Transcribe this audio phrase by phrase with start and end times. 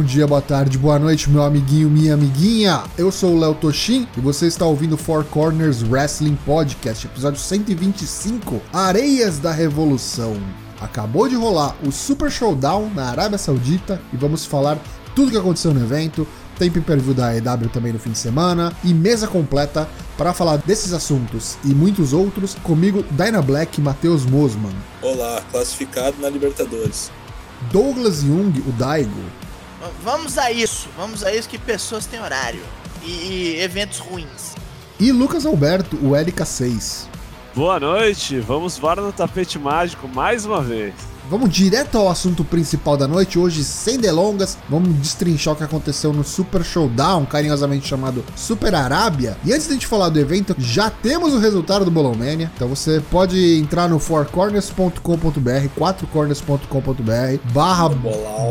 [0.00, 2.84] bom dia, boa tarde, boa noite, meu amiguinho, minha amiguinha.
[2.96, 8.62] Eu sou o Léo Toshin e você está ouvindo Four Corners Wrestling Podcast, episódio 125,
[8.72, 10.38] Areias da Revolução.
[10.80, 14.78] Acabou de rolar o Super Showdown na Arábia Saudita e vamos falar
[15.14, 16.26] tudo que aconteceu no evento,
[16.58, 20.94] tem pay-per-view da EW também no fim de semana e mesa completa para falar desses
[20.94, 24.72] assuntos e muitos outros comigo, Dyna Black e Matheus Mosman.
[25.02, 27.12] Olá, classificado na Libertadores.
[27.70, 29.49] Douglas Jung, o Daigo.
[30.02, 32.62] Vamos a isso, vamos a isso que pessoas têm horário
[33.02, 34.54] e, e eventos ruins.
[34.98, 37.06] E Lucas Alberto, o LK6.
[37.54, 40.94] Boa noite, vamos voar no tapete mágico mais uma vez.
[41.30, 46.12] Vamos direto ao assunto principal da noite, hoje sem delongas, vamos destrinchar o que aconteceu
[46.12, 49.36] no Super Showdown, carinhosamente chamado Super Arábia.
[49.44, 52.50] E antes de a gente falar do evento, já temos o resultado do Bolão Mania,
[52.52, 57.88] então você pode entrar no fourcorners.com.br, quatrocorners.com.br, barra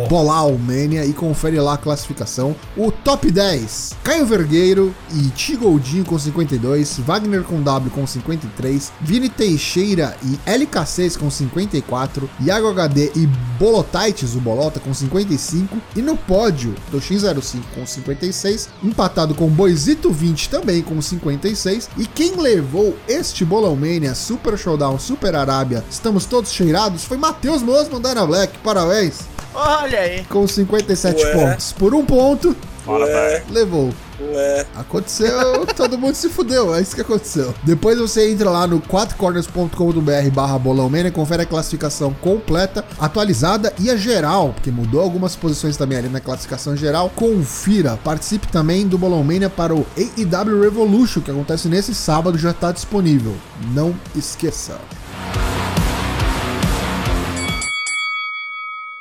[0.07, 2.55] Bolal Mania e confere lá a classificação.
[2.77, 9.27] O top 10, Caio Vergueiro e Tigoldinho com 52, Wagner com W com 53, Vini
[9.27, 15.77] Teixeira e LK6 com 54, Iago HD e Bolotaites, o Bolota, com 55.
[15.95, 21.89] E no pódio, Toshin05 com 56, empatado com Boisito 20 também com 56.
[21.97, 27.61] E quem levou este Bolão Mania Super Showdown Super Arábia, estamos todos cheirados, foi Matheus
[27.61, 28.57] Mosman da Black.
[28.59, 29.19] Parabéns!
[29.53, 30.23] Olha aí!
[30.25, 31.33] Com 57 Ué.
[31.33, 31.71] pontos.
[31.73, 32.55] Por um ponto,
[32.87, 33.43] Ué.
[33.49, 33.93] levou.
[34.21, 34.65] Ué.
[34.75, 37.53] Aconteceu, todo mundo se fudeu, é isso que aconteceu.
[37.63, 43.95] Depois você entra lá no 4corners.com.br barra bolãomania, confere a classificação completa, atualizada e a
[43.95, 47.11] geral, porque mudou algumas posições também ali na classificação geral.
[47.15, 52.71] Confira, participe também do Bolãomania para o AEW Revolution, que acontece nesse sábado, já está
[52.71, 53.35] disponível.
[53.73, 54.79] Não esqueça.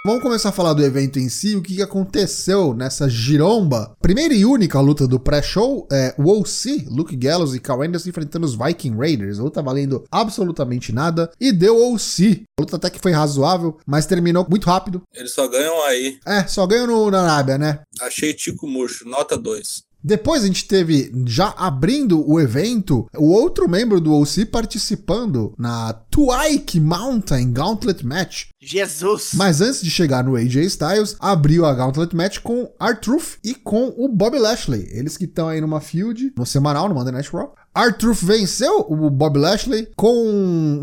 [0.06, 3.96] Vamos começar a falar do evento em si, o que aconteceu nessa giromba.
[4.00, 8.46] Primeira e única luta do pré-show é o OC, Luke Gallows e Carl Anderson enfrentando
[8.46, 9.40] os Viking Raiders.
[9.40, 12.44] A luta valendo absolutamente nada e deu OC.
[12.58, 15.02] A luta até que foi razoável, mas terminou muito rápido.
[15.12, 16.18] Eles só ganham aí.
[16.24, 17.80] É, só ganham no, na Arábia, né?
[18.00, 19.88] Achei Tico Murcho, nota 2.
[20.02, 25.92] Depois a gente teve, já abrindo o evento, o outro membro do OC participando na
[26.18, 28.46] Twike Mountain Gauntlet Match.
[28.60, 29.30] Jesus!
[29.34, 33.94] Mas antes de chegar no AJ Styles, abriu a Gauntlet Match com R-Truth e com
[33.96, 34.88] o Bob Lashley.
[34.90, 37.54] Eles que estão aí numa feud, no semanal, no Monday Night Raw.
[37.78, 40.12] R-Truth venceu o Bob Lashley com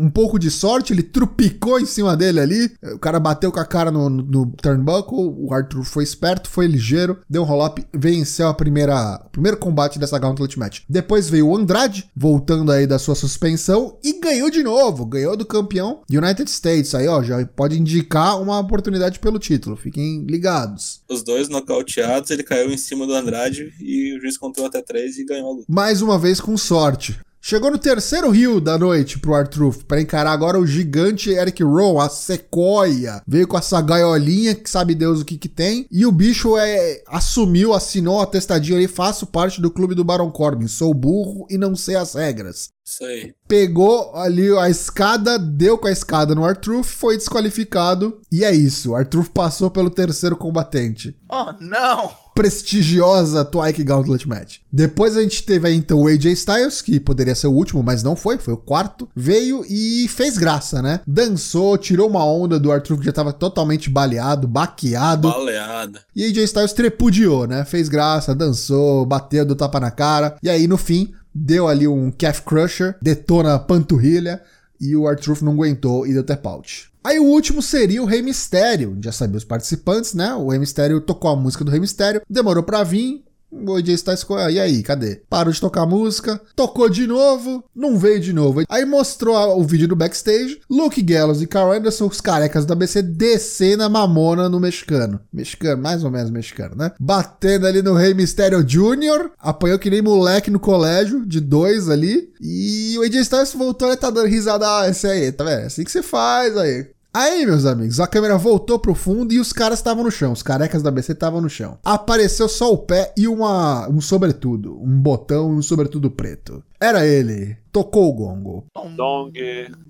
[0.00, 2.72] um pouco de sorte, ele trupicou em cima dele ali.
[2.94, 6.66] O cara bateu com a cara no, no, no turnbuckle, o R-Truth foi esperto, foi
[6.66, 10.80] ligeiro, deu um roll-up, venceu a primeira, o primeiro combate dessa Gauntlet Match.
[10.88, 15.46] Depois veio o Andrade, voltando aí da sua suspensão, e ganhou de novo, ganhou do
[15.46, 16.94] campeão United States.
[16.94, 21.00] Aí, ó, já pode indicar uma oportunidade pelo título, fiquem ligados.
[21.08, 25.18] Os dois nocauteados, ele caiu em cima do Andrade e o juiz contou até três
[25.18, 25.66] e ganhou a luta.
[25.68, 27.18] Mais uma vez com sorte.
[27.48, 32.04] Chegou no terceiro rio da noite pro Artruth para encarar agora o gigante Eric Rowe,
[32.04, 33.22] a sequoia.
[33.24, 35.86] Veio com essa gaiolinha que sabe Deus o que que tem.
[35.88, 40.28] E o bicho é assumiu, assinou a testadinha ali, faço parte do clube do Baron
[40.32, 40.66] Corbin.
[40.66, 42.70] Sou burro e não sei as regras.
[42.84, 43.32] Isso aí.
[43.46, 48.20] Pegou ali a escada, deu com a escada no Artruth, foi desqualificado.
[48.32, 51.16] E é isso, o Artruth passou pelo terceiro combatente.
[51.30, 52.25] Oh, não!
[52.36, 54.58] Prestigiosa Twike Gauntlet Match.
[54.70, 58.02] Depois a gente teve aí então o AJ Styles, que poderia ser o último, mas
[58.02, 59.08] não foi, foi o quarto.
[59.16, 61.00] Veio e fez graça, né?
[61.06, 65.30] Dançou, tirou uma onda do Arthur que já tava totalmente baleado, baqueado.
[65.30, 66.00] Baleada.
[66.14, 67.64] E AJ Styles trepudiou, né?
[67.64, 70.36] Fez graça, dançou, bateu do tapa na cara.
[70.42, 74.42] E aí no fim, deu ali um calf crusher, detona a panturrilha
[74.78, 76.90] e o Arthur não aguentou e deu tap out.
[77.06, 78.98] Aí o último seria o Rei Mistério.
[79.00, 80.34] Já sabia os participantes, né?
[80.34, 83.22] O Rei Mistério tocou a música do Rei Mistério, demorou pra vir.
[83.48, 85.22] O AJ Styles e aí, cadê?
[85.30, 88.62] Parou de tocar a música, tocou de novo, não veio de novo.
[88.68, 93.02] Aí mostrou o vídeo do backstage, Luke Gallows e Carl Anderson, os carecas da ABC,
[93.02, 95.20] descendo a mamona no mexicano.
[95.32, 96.90] Mexicano, mais ou menos mexicano, né?
[96.98, 102.28] Batendo ali no Rei Mistério Jr., apanhou que nem moleque no colégio, de dois ali.
[102.40, 104.80] E o AJ Styles voltou e tá dando risada.
[104.80, 105.60] Ah, esse aí, tá vendo?
[105.60, 106.95] É assim que você faz aí.
[107.18, 110.32] Aí, meus amigos, a câmera voltou pro fundo e os caras estavam no chão.
[110.32, 111.78] Os carecas da BC estavam no chão.
[111.82, 114.78] Apareceu só o pé e uma, um sobretudo.
[114.82, 116.62] Um botão e um sobretudo preto.
[116.80, 117.56] Era ele.
[117.72, 118.64] Tocou o gongo.
[118.96, 119.32] Dong.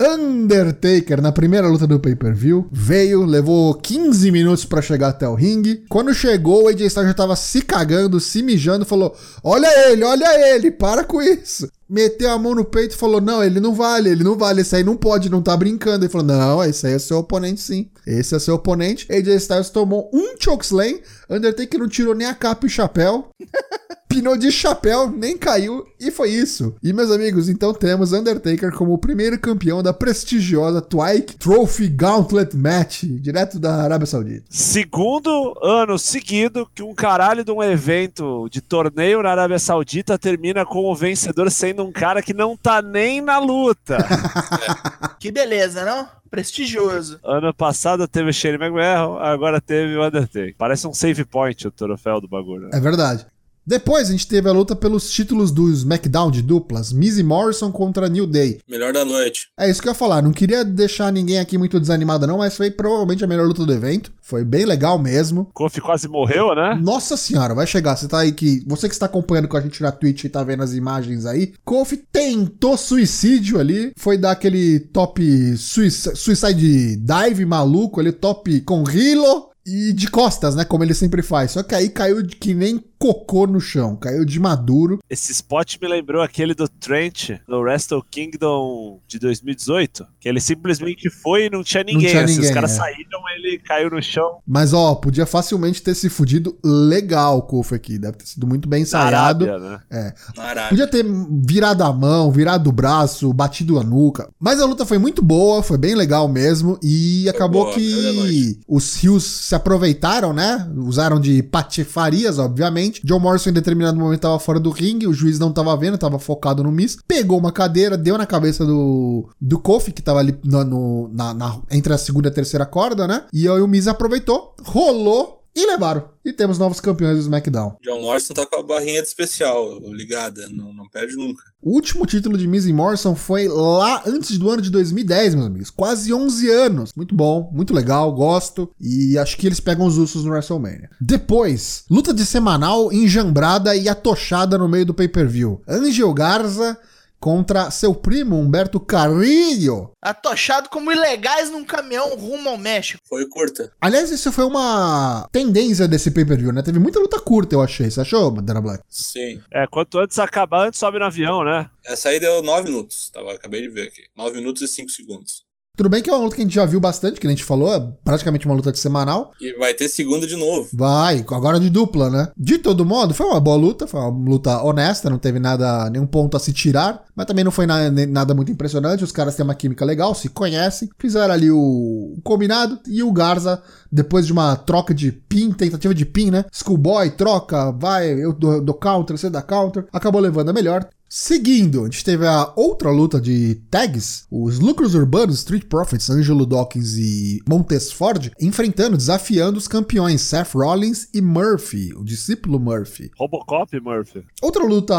[0.01, 5.85] Undertaker, na primeira luta do pay-per-view, veio, levou 15 minutos pra chegar até o ringue.
[5.89, 10.55] Quando chegou, o AJ Styles já tava se cagando, se mijando, falou: Olha ele, olha
[10.55, 11.71] ele, para com isso.
[11.89, 14.75] Meteu a mão no peito e falou: Não, ele não vale, ele não vale, esse
[14.75, 16.05] aí não pode, não tá brincando.
[16.05, 17.89] Ele falou: Não, esse aí é seu oponente sim.
[18.05, 19.07] Esse é seu oponente.
[19.13, 20.99] AJ Styles tomou um chokeslam.
[21.31, 23.29] Undertaker não tirou nem a capa e o chapéu.
[24.17, 26.75] Pinou de chapéu, nem caiu, e foi isso.
[26.83, 32.57] E meus amigos, então temos Undertaker como o primeiro campeão da prestigiosa Twike Trophy Gauntlet
[32.57, 34.47] Match, direto da Arábia Saudita.
[34.49, 40.65] Segundo ano seguido que um caralho de um evento de torneio na Arábia Saudita termina
[40.65, 43.99] com o vencedor sendo um cara que não tá nem na luta.
[45.19, 46.07] Que beleza, não?
[46.31, 47.19] Prestigioso.
[47.25, 50.55] ano passado teve o Shane McMahon, agora teve o Undertaker.
[50.57, 52.69] Parece um save point o troféu do bagulho.
[52.69, 52.71] né?
[52.75, 53.27] É verdade.
[53.67, 57.73] Depois a gente teve a luta pelos títulos do SmackDown de duplas, Miz e Morrison
[57.73, 58.61] contra New Day.
[58.69, 59.49] Melhor da noite.
[59.59, 62.57] É isso que eu ia falar, não queria deixar ninguém aqui muito desanimado não, mas
[62.57, 64.13] foi provavelmente a melhor luta do evento.
[64.23, 65.49] Foi bem legal mesmo.
[65.55, 66.79] Kofi quase morreu, né?
[66.83, 67.97] Nossa senhora, vai chegar.
[67.97, 68.63] Você tá aí que.
[68.67, 71.53] Você que está acompanhando com a gente na Twitch e tá vendo as imagens aí.
[71.65, 73.93] Kofi tentou suicídio ali.
[73.97, 79.49] Foi dar aquele top suic- suicide dive maluco, ali, top com Hilo.
[79.69, 80.65] E de costas, né?
[80.65, 81.51] Como ele sempre faz.
[81.51, 83.97] Só que aí caiu de que nem cocô no chão.
[83.97, 84.99] Caiu de maduro.
[85.09, 90.07] Esse spot me lembrou aquele do Trent no Wrestle Kingdom de 2018.
[90.21, 92.11] Que ele simplesmente foi e não tinha ninguém.
[92.11, 92.77] tinha assim, ninguém, os caras é.
[92.77, 94.39] saíram, ele caiu no chão.
[94.47, 97.99] Mas ó, podia facilmente ter se fudido legal o Kofi aqui.
[97.99, 99.45] Deve ter sido muito bem ensaiado.
[99.45, 100.13] Arábia, né?
[100.37, 100.69] Arábia.
[100.71, 101.05] Podia ter
[101.45, 104.29] virado a mão, virado o braço, batido a nuca.
[104.39, 106.79] Mas a luta foi muito boa, foi bem legal mesmo.
[106.83, 108.61] E acabou boa, que noite.
[108.67, 110.71] os rios se aproveitaram, né?
[110.77, 112.86] Usaram de patifarias, obviamente.
[113.05, 116.19] John Morrison em determinado momento tava fora do ringue, o juiz não tava vendo, tava
[116.19, 116.99] focado no Miss.
[117.07, 121.35] Pegou uma cadeira, deu na cabeça do, do Kofi, que tava ali no- no- na,
[121.35, 123.25] na- entre a segunda e a terceira corda, né?
[123.33, 126.11] E aí o Miz aproveitou, rolou e levaram.
[126.23, 127.77] E temos novos campeões do SmackDown.
[127.83, 131.43] John Morrison tá com a barrinha de especial ligada, não, não perde nunca.
[131.63, 135.47] O último título de Miz e Morrison foi lá antes do ano de 2010, meus
[135.47, 135.71] amigos.
[135.71, 136.93] Quase 11 anos.
[136.95, 138.71] Muito bom, muito legal, gosto.
[138.79, 140.91] E acho que eles pegam os ursos no WrestleMania.
[141.01, 145.63] Depois, luta de semanal enjambrada e atochada no meio do pay-per-view.
[145.67, 146.79] Angel Garza
[147.19, 149.93] contra seu primo Humberto Carrillo.
[150.03, 153.01] Atochado como ilegais num caminhão rumo ao México.
[153.09, 153.73] Foi curta.
[153.81, 156.63] Aliás, isso foi uma tendência desse pay-per-view, né?
[156.63, 157.91] Teve muita luta curta, eu achei.
[157.91, 158.83] Você achou, Dana Black?
[158.89, 159.41] Sim.
[159.53, 161.69] É, quanto antes acabar, antes sobe no avião, né?
[161.85, 163.11] Essa aí deu 9 minutos.
[163.11, 164.03] Tava, acabei de ver aqui.
[164.17, 165.46] 9 minutos e 5 segundos.
[165.77, 167.45] Tudo bem que é uma luta que a gente já viu bastante, que a gente
[167.45, 169.33] falou, é praticamente uma luta de semanal.
[169.39, 170.69] E vai ter segunda de novo.
[170.73, 172.29] Vai, agora de dupla, né?
[172.37, 176.07] De todo modo, foi uma boa luta, foi uma luta honesta, não teve nada, nenhum
[176.07, 179.05] ponto a se tirar, mas também não foi na- nada muito impressionante.
[179.05, 183.13] Os caras têm uma química legal, se conhecem, fizeram ali o, o combinado e o
[183.13, 183.63] Garza,
[183.93, 186.47] depois de uma troca de pin, tentativa de pin, né?
[186.51, 190.89] Schoolboy, troca, vai, eu dou, dou counter, você dá counter, acabou levando a melhor.
[191.19, 196.45] Seguindo, a gente teve a outra luta de tags, os lucros urbanos Street Profits, Angelo
[196.45, 203.11] Dawkins e Montes Ford, enfrentando, desafiando os campeões Seth Rollins e Murphy, o discípulo Murphy.
[203.19, 204.27] Robocop, Murphy.
[204.43, 204.95] Outra luta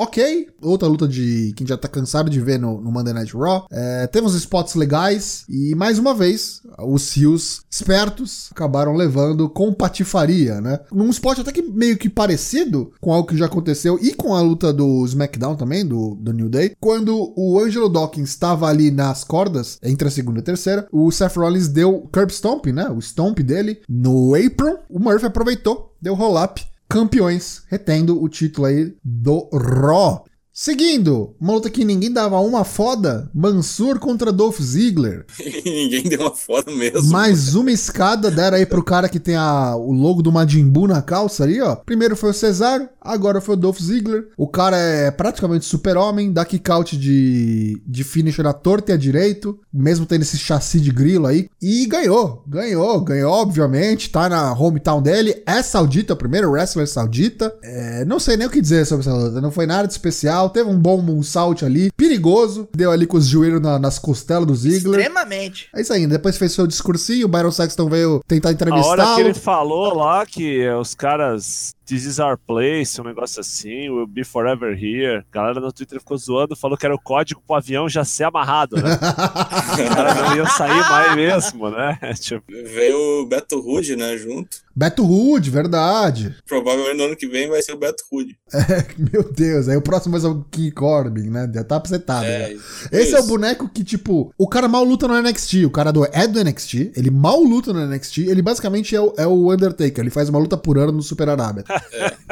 [0.00, 3.66] ok, outra luta de quem já tá cansado de ver no, no Monday Night Raw.
[3.70, 10.62] É, temos spots legais e mais uma vez os rios espertos acabaram levando com patifaria,
[10.62, 10.80] né?
[10.90, 14.40] Num spot até que meio que parecido com algo que já aconteceu e com a
[14.40, 19.24] luta do SmackDown também, do, do New Day, quando o Angelo Dawkins estava ali nas
[19.24, 22.88] cordas, entre a segunda e a terceira, o Seth Rollins deu curb stomp, né?
[22.88, 28.94] O stomp dele no apron, o Murphy aproveitou, deu roll-up campeões, retendo o título aí
[29.04, 30.24] do Raw.
[30.60, 35.24] Seguindo, uma luta que ninguém dava uma foda, Mansur contra Dolph Ziggler.
[35.64, 37.08] Ninguém deu uma foto mesmo.
[37.10, 40.88] Mais uma escada deram aí pro cara que tem a, o logo do Majin Buu
[40.88, 41.76] na calça ali, ó.
[41.76, 44.30] Primeiro foi o Cesaro, agora foi o Dolph Ziggler.
[44.36, 48.96] O cara é praticamente super-homem, dá kick out de, de finisher à torta e à
[48.96, 51.48] direito, mesmo tendo esse chassi de grilo aí.
[51.62, 55.40] E ganhou, ganhou, ganhou, obviamente, tá na hometown dele.
[55.46, 57.54] É saudita, o primeiro wrestler saudita.
[57.62, 60.47] É, não sei nem o que dizer sobre essa luta, não foi nada de especial.
[60.48, 62.68] Teve um bom moonsault ali, perigoso.
[62.74, 65.00] Deu ali com os joelhos na- nas costelas do Ziggler.
[65.00, 65.68] Extremamente.
[65.74, 68.64] É isso aí, depois fez seu discursinho, o Byron Saxton veio tentar A hora que
[68.64, 69.20] entrevistá-lo.
[69.20, 74.22] ele falou lá que os caras This is our place, um negócio assim, we'll be
[74.22, 75.24] forever here.
[75.32, 78.24] A galera no Twitter ficou zoando, falou que era o código pro avião já ser
[78.24, 78.92] amarrado, né?
[78.92, 81.98] Os caras não iam sair mais mesmo, né?
[82.20, 84.58] Tipo, Veio o Beto Rude, né, junto.
[84.78, 86.36] Beto Hood, verdade.
[86.46, 88.38] Provavelmente no ano que vem vai ser o Beto Rude.
[89.12, 91.50] Meu Deus, aí o próximo vai ser o King Corbin, né?
[91.52, 92.24] Já tá apresentado.
[92.24, 92.88] É, já.
[92.92, 95.64] Esse é o boneco que, tipo, o cara mal luta no NXT.
[95.64, 98.18] O cara do, é do NXT, ele mal luta no NXT.
[98.28, 99.98] Ele basicamente é o, é o Undertaker.
[99.98, 101.64] Ele faz uma luta por ano no Super Arábia.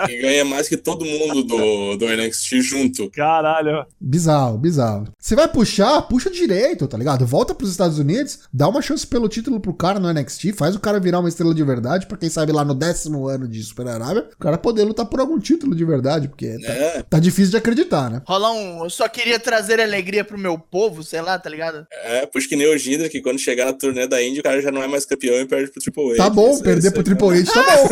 [0.08, 3.10] E ganha mais que todo mundo do, do NXT junto.
[3.10, 3.84] caralho.
[4.00, 5.08] Bizarro, bizarro.
[5.18, 7.26] Você vai puxar, puxa direito, tá ligado?
[7.26, 10.80] Volta pros Estados Unidos, dá uma chance pelo título pro cara no NXT, faz o
[10.80, 13.88] cara virar uma estrela de verdade, pra quem sabe lá no décimo ano de Super
[13.88, 17.50] Arábia, o cara poder lutar por algum título de verdade, porque tá, É, tá difícil
[17.52, 18.22] de acreditar, né?
[18.26, 18.84] Rolar um.
[18.84, 21.86] Eu só queria trazer alegria pro meu povo, sei lá, tá ligado?
[22.04, 24.60] é, puxa que nem o Jinder, que quando chegar na turnê da Indy, o cara
[24.60, 26.16] já não é mais campeão e perde pro Triple H.
[26.16, 27.86] Tá bom, Isso- perder pro é- Triple H tá bom.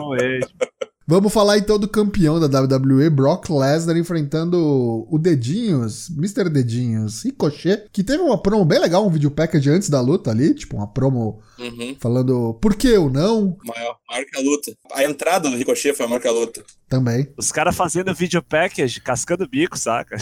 [1.10, 6.48] Vamos falar então do campeão da WWE, Brock Lesnar, enfrentando o Dedinhos, Mr.
[6.48, 10.54] Dedinhos, Ricochet, que teve uma promo bem legal, um video package antes da luta ali,
[10.54, 11.96] tipo uma promo Uhum.
[11.98, 14.72] falando por que eu não Maior, marca a luta.
[14.92, 16.62] A entrada do Ricochet foi a marca a luta.
[16.88, 17.28] também.
[17.36, 20.16] Os caras fazendo video package, cascando bico, saca?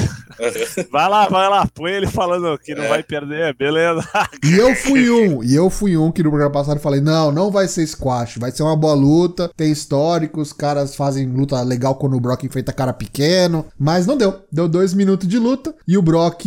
[0.92, 2.88] Vai lá, vai lá, põe ele falando que não É.
[2.88, 4.06] vai perder, beleza.
[4.44, 7.50] E eu fui um, e eu fui um que no programa passado falei, não, não
[7.50, 11.94] vai ser squash, vai ser uma boa luta, tem histórico, os caras fazem luta legal
[11.94, 14.42] quando o Brock enfrenta cara pequeno, mas não deu.
[14.52, 16.44] Deu dois minutos de luta e o Brock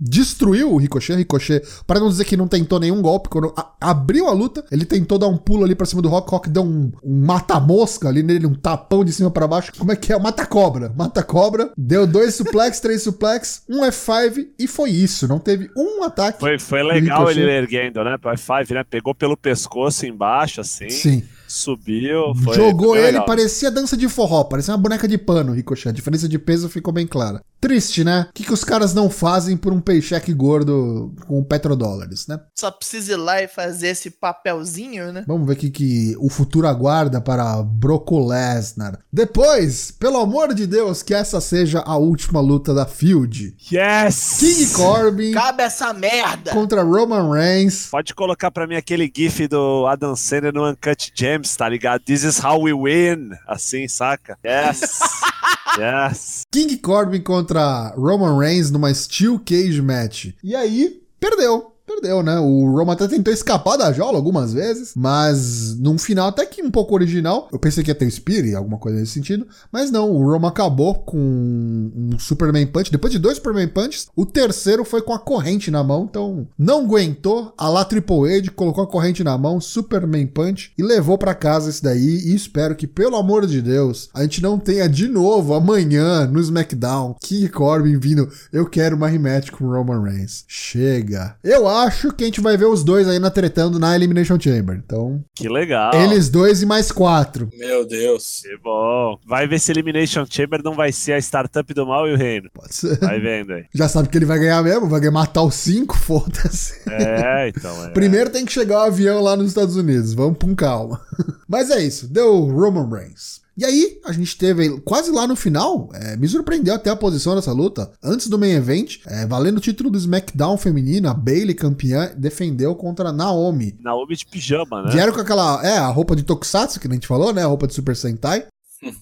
[0.00, 4.32] destruiu o Ricochet, Ricochet, para não dizer que não tentou nenhum golpe, quando abriu a
[4.32, 7.24] luta, ele tentou dar um pulo ali pra cima do Rock, Rock deu um, um
[7.24, 10.18] mata-mosca ali nele, um tapão de cima pra baixo, como é que é?
[10.18, 16.02] Mata-cobra, mata-cobra, deu dois suplex, três suplex, um F5 e foi isso, não teve um
[16.04, 16.40] ataque.
[16.40, 18.16] Foi, foi legal ele erguendo, né?
[18.18, 18.84] Pro F5, né?
[18.88, 20.90] Pegou pelo pescoço embaixo, assim.
[20.90, 21.22] Sim.
[21.56, 22.34] Subiu.
[22.44, 23.24] Foi, Jogou foi ele, legal.
[23.24, 25.88] parecia dança de forró, parecia uma boneca de pano, Ricochet.
[25.88, 27.40] A diferença de peso ficou bem clara.
[27.58, 28.26] Triste, né?
[28.30, 32.38] O que, que os caras não fazem por um paycheck gordo com petrodólares, né?
[32.54, 35.24] Só precisa ir lá e fazer esse papelzinho, né?
[35.26, 38.98] Vamos ver o que, que o futuro aguarda para Broco Lesnar.
[39.10, 43.56] Depois, pelo amor de Deus, que essa seja a última luta da Field.
[43.72, 44.36] Yes!
[44.38, 46.52] King Corbin Cabe essa merda!
[46.52, 47.88] contra Roman Reigns.
[47.90, 51.10] Pode colocar pra mim aquele gif do Adam Sandler no Uncut
[51.46, 52.02] Gems, tá ligado?
[52.04, 53.30] This is how we win.
[53.46, 54.36] Assim, saca?
[54.44, 55.00] Yes!
[55.78, 56.42] yes!
[56.52, 60.32] King Corbin contra Roman Reigns numa Steel Cage Match.
[60.42, 61.75] E aí, perdeu.
[61.86, 62.38] Perdeu, né?
[62.40, 66.70] O Roman até tentou escapar da jaula algumas vezes, mas num final até que um
[66.70, 67.48] pouco original.
[67.52, 70.10] Eu pensei que ia ter o Spear, alguma coisa nesse sentido, mas não.
[70.10, 72.90] O Roman acabou com um Superman Punch.
[72.90, 76.84] Depois de dois Superman Punches, o terceiro foi com a corrente na mão, então não
[76.84, 77.54] aguentou.
[77.56, 81.70] A lá Triple H colocou a corrente na mão, Superman Punch, e levou pra casa
[81.70, 82.22] esse daí.
[82.26, 86.40] E espero que, pelo amor de Deus, a gente não tenha de novo amanhã no
[86.40, 88.28] SmackDown King Corbin vindo.
[88.52, 90.44] Eu quero uma rematch com Roman Reigns.
[90.48, 91.36] Chega.
[91.44, 91.75] Eu acho
[92.16, 94.76] que a gente vai ver os dois aí na tretando na Elimination Chamber.
[94.84, 95.92] Então, Que legal.
[95.94, 97.48] eles dois e mais quatro.
[97.56, 98.40] Meu Deus.
[98.42, 99.18] Que bom.
[99.26, 102.48] Vai ver se Elimination Chamber não vai ser a startup do mal e o reino.
[102.52, 102.98] Pode ser.
[102.98, 103.64] Vai vendo aí.
[103.74, 106.80] Já sabe que ele vai ganhar mesmo, vai ganhar matar os cinco, foda-se.
[106.90, 107.84] É, então.
[107.84, 107.90] É.
[107.90, 110.14] Primeiro tem que chegar o avião lá nos Estados Unidos.
[110.14, 111.00] Vamos com calma.
[111.48, 112.06] Mas é isso.
[112.12, 113.40] Deu Roman Reigns.
[113.56, 115.88] E aí, a gente teve quase lá no final.
[115.94, 117.90] é, me surpreendeu até a posição dessa luta.
[118.02, 122.74] Antes do main event, é, valendo o título do SmackDown feminino, a Bailey, campeã, defendeu
[122.74, 123.76] contra a Naomi.
[123.80, 124.90] Naomi de pijama, né?
[124.92, 125.64] Vieram com aquela.
[125.66, 127.42] É, a roupa de Tokusatsu, que a gente falou, né?
[127.42, 128.46] A roupa de Super Sentai.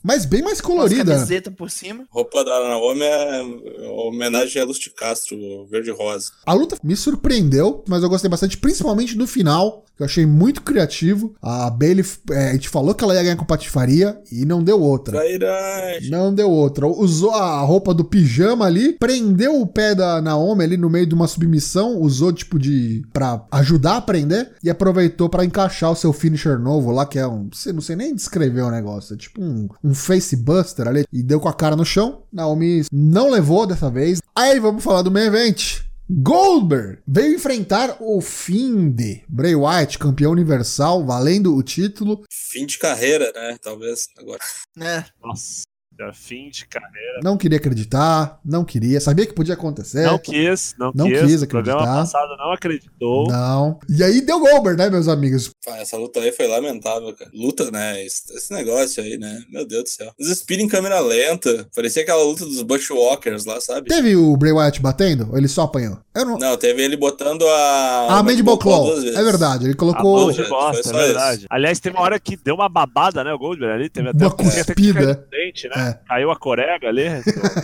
[0.02, 1.14] Mas bem mais colorida.
[1.14, 2.04] camiseta por cima.
[2.10, 3.42] Roupa da Naomi é
[3.90, 5.36] homenagem a Luz de Castro,
[5.70, 6.30] verde e rosa.
[6.46, 10.62] A luta me surpreendeu, mas eu gostei bastante, principalmente no final, que eu achei muito
[10.62, 11.34] criativo.
[11.40, 14.80] A Bailey, é, a gente falou que ela ia ganhar com patifaria e não deu
[14.80, 15.18] outra.
[15.18, 16.10] Trairagem.
[16.10, 16.86] Não deu outra.
[16.86, 21.14] Usou a roupa do pijama ali, prendeu o pé da Naomi ali no meio de
[21.14, 26.12] uma submissão, usou tipo de pra ajudar a prender e aproveitou pra encaixar o seu
[26.12, 29.42] finisher novo lá, que é um, você não sei nem descrever o negócio, é tipo
[29.42, 32.22] um, um face buster ali e deu com a cara no chão.
[32.32, 34.20] Naomi não levou dessa vez.
[34.34, 35.80] Aí vamos falar do main event.
[36.08, 42.22] Goldberg veio enfrentar o Find, Bray Wyatt, campeão universal, valendo o título.
[42.30, 43.56] Fim de carreira, né?
[43.62, 44.40] Talvez agora.
[44.76, 45.06] né?
[45.22, 45.62] Nossa.
[45.98, 47.20] Já fim de carreira.
[47.22, 50.04] Não queria acreditar, não queria, sabia que podia acontecer.
[50.04, 51.20] Não quis, não, Não quis.
[51.20, 52.00] quis programa acreditar.
[52.00, 53.28] passado não acreditou.
[53.28, 53.78] Não.
[53.88, 55.50] E aí deu Goldberg, né, meus amigos?
[55.66, 57.30] Essa luta aí foi lamentável, cara.
[57.32, 58.04] Luta, né?
[58.04, 59.42] Esse, negócio aí, né?
[59.50, 60.12] Meu Deus do céu.
[60.18, 61.66] Os speed em câmera lenta.
[61.74, 63.88] Parecia aquela luta dos Bushwalkers lá, sabe?
[63.88, 65.98] Teve o Bray Wyatt batendo ou ele só apanhou?
[66.14, 66.38] Eu não.
[66.38, 68.18] Não, teve ele botando a.
[68.18, 68.84] Ah, Mandible Claw.
[68.86, 69.18] duas vezes.
[69.18, 71.46] É verdade, ele A colocou mão de bosta, é verdade.
[71.50, 73.32] Aliás, tem uma hora que deu uma babada, né?
[73.32, 73.88] O Goldberg ali.
[73.88, 75.00] Teve até Uma teve até que cuspida.
[75.14, 75.74] no dente, né?
[76.06, 77.04] Caiu a corega ali.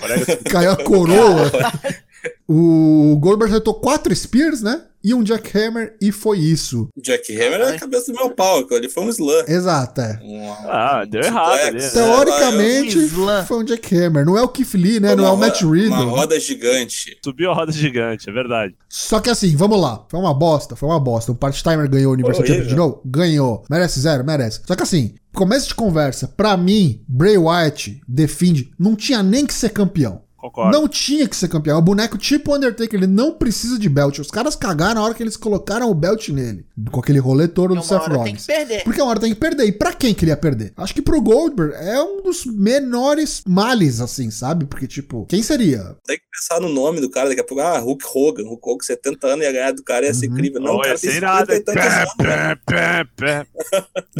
[0.50, 1.50] caiu a coroa.
[2.48, 4.82] o Goldberg acertou quatro Spears, né?
[5.02, 6.88] E um Jackhammer e foi isso.
[6.96, 8.58] Jack Hammer é a cabeça do meu pau.
[8.60, 9.44] aquilo Ali foi um slam.
[9.48, 10.20] Exato, é.
[10.22, 11.88] Um- Ah, deu errado ali, né?
[11.88, 14.24] Teoricamente Um foi um Jackhammer.
[14.26, 15.14] Não é o Keith Lee, né?
[15.14, 15.88] Não é o Matt Riddle.
[15.88, 17.16] Uma roda gigante.
[17.24, 18.74] Subiu a roda gigante, é verdade.
[18.88, 20.04] Só que assim, vamos lá.
[20.10, 21.32] Foi uma bosta, foi uma bosta.
[21.32, 23.00] O part-timer ganhou o Universal Foi Champion de novo?
[23.04, 23.64] Ganhou.
[23.70, 24.24] Merece zero?
[24.24, 24.60] Merece.
[24.66, 26.28] Só que assim, começo de conversa.
[26.28, 30.22] Pra mim, Bray Wyatt defende, não tinha nem que ser campeão.
[30.40, 30.72] Concordo.
[30.78, 31.76] Não tinha que ser campeão.
[31.76, 34.18] É um boneco tipo Undertaker, ele não precisa de belt.
[34.18, 36.64] Os caras cagaram na hora que eles colocaram o belt nele.
[36.90, 38.46] Com aquele rolê todo do Uma Seth Rollins.
[38.46, 38.84] que.
[38.84, 39.64] Porque uma hora tem que perder.
[39.66, 40.72] E pra quem queria perder?
[40.76, 44.64] Acho que pro Goldberg é um dos menores males, assim, sabe?
[44.64, 45.96] Porque, tipo, quem seria?
[46.06, 47.28] Tem que pensar no nome do cara.
[47.28, 48.44] Daqui a pouco, ah, Hulk Hogan.
[48.44, 50.32] Hulk Hogan, 70 anos, ia ganhar do cara, ia ser Uhum.
[50.34, 50.60] incrível.
[50.60, 51.52] Não, Não, o cara ia tem ser irado.
[51.52, 52.56] 50 e tantos anos, né?
[52.66, 53.46] Pé, pé, pé.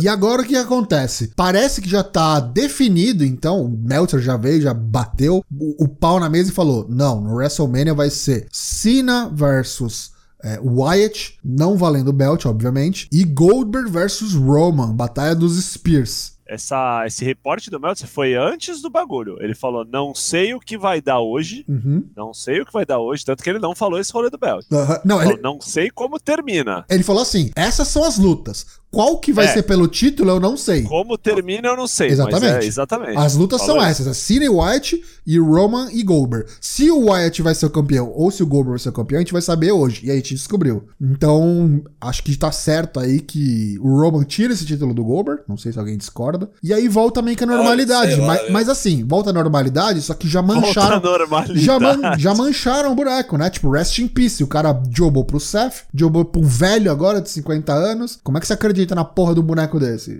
[0.02, 1.32] E agora o que acontece?
[1.36, 6.18] Parece que já tá definido, então, o Meltzer já veio, já bateu o, o pau
[6.18, 10.10] na mesa e falou: não, no WrestleMania vai ser Cena versus.
[10.42, 16.32] é, Wyatt, não valendo o belt, obviamente, e Goldberg versus Roman, batalha dos Spears.
[16.48, 19.36] Essa, esse reporte do Meltzer foi antes do bagulho.
[19.40, 21.64] Ele falou: não sei o que vai dar hoje.
[21.68, 22.04] Uhum.
[22.16, 23.24] Não sei o que vai dar hoje.
[23.24, 24.66] Tanto que ele não falou esse rolê do Belt.
[24.72, 25.00] Aham.
[25.04, 26.84] Não, ele, Falou, não sei como termina.
[26.90, 28.66] ele falou assim: essas são as lutas.
[28.90, 29.48] Qual que vai É.
[29.48, 30.82] ser pelo título, eu não sei.
[30.82, 32.08] Como termina, eu não sei.
[32.08, 32.52] Exatamente.
[32.54, 33.16] Mas é, exatamente.
[33.16, 34.02] As lutas Falou são isso.
[34.02, 36.46] essas: é Cena e Wyatt e Roman e Goldberg.
[36.60, 39.18] Se o Wyatt vai ser o campeão ou se o Goldberg vai ser o campeão,
[39.18, 40.00] a gente vai saber hoje.
[40.06, 40.84] E aí a gente descobriu.
[41.00, 45.42] Então, acho que tá certo aí que o Roman tira esse título do Goldberg.
[45.46, 46.50] Não sei se alguém discorda.
[46.62, 48.16] E aí volta meio que a normalidade.
[48.16, 51.00] lá, mas, mas assim, volta à normalidade, só que já Volta à mancharam.
[51.00, 51.60] normalidade.
[51.60, 53.50] Já, man- já mancharam o buraco, né?
[53.50, 54.42] Tipo, rest in peace.
[54.42, 58.18] O cara jobou pro Seth, jobou pro velho agora de 50 anos.
[58.24, 60.12] Como é que você acredita na porra do boneco desse?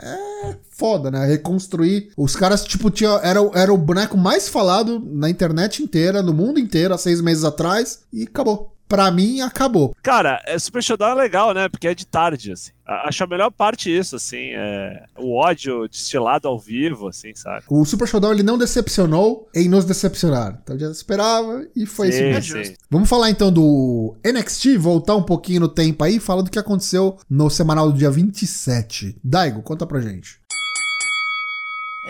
[0.00, 1.24] É foda, né?
[1.26, 2.10] Reconstruir.
[2.16, 6.58] Os caras, tipo, tinha, era, era o boneco mais falado na internet inteira, no mundo
[6.58, 8.74] inteiro, há seis meses atrás, e acabou.
[8.88, 9.94] Pra mim, acabou.
[10.02, 11.68] Cara, é, Super Showdown é legal, né?
[11.68, 12.72] Porque é de tarde, assim.
[12.84, 14.50] Acho a melhor parte isso, assim.
[14.52, 17.64] É o ódio destilado ao vivo, assim, sabe?
[17.70, 20.58] O Super Showdown ele não decepcionou em nos decepcionar.
[20.62, 22.64] Então já esperava e foi isso Sim, mesmo.
[22.64, 22.74] sim.
[22.90, 27.16] Vamos falar então do NXT, voltar um pouquinho no tempo aí, falar do que aconteceu
[27.30, 29.16] no semanal do dia 27.
[29.24, 30.41] Daigo, conta pra gente.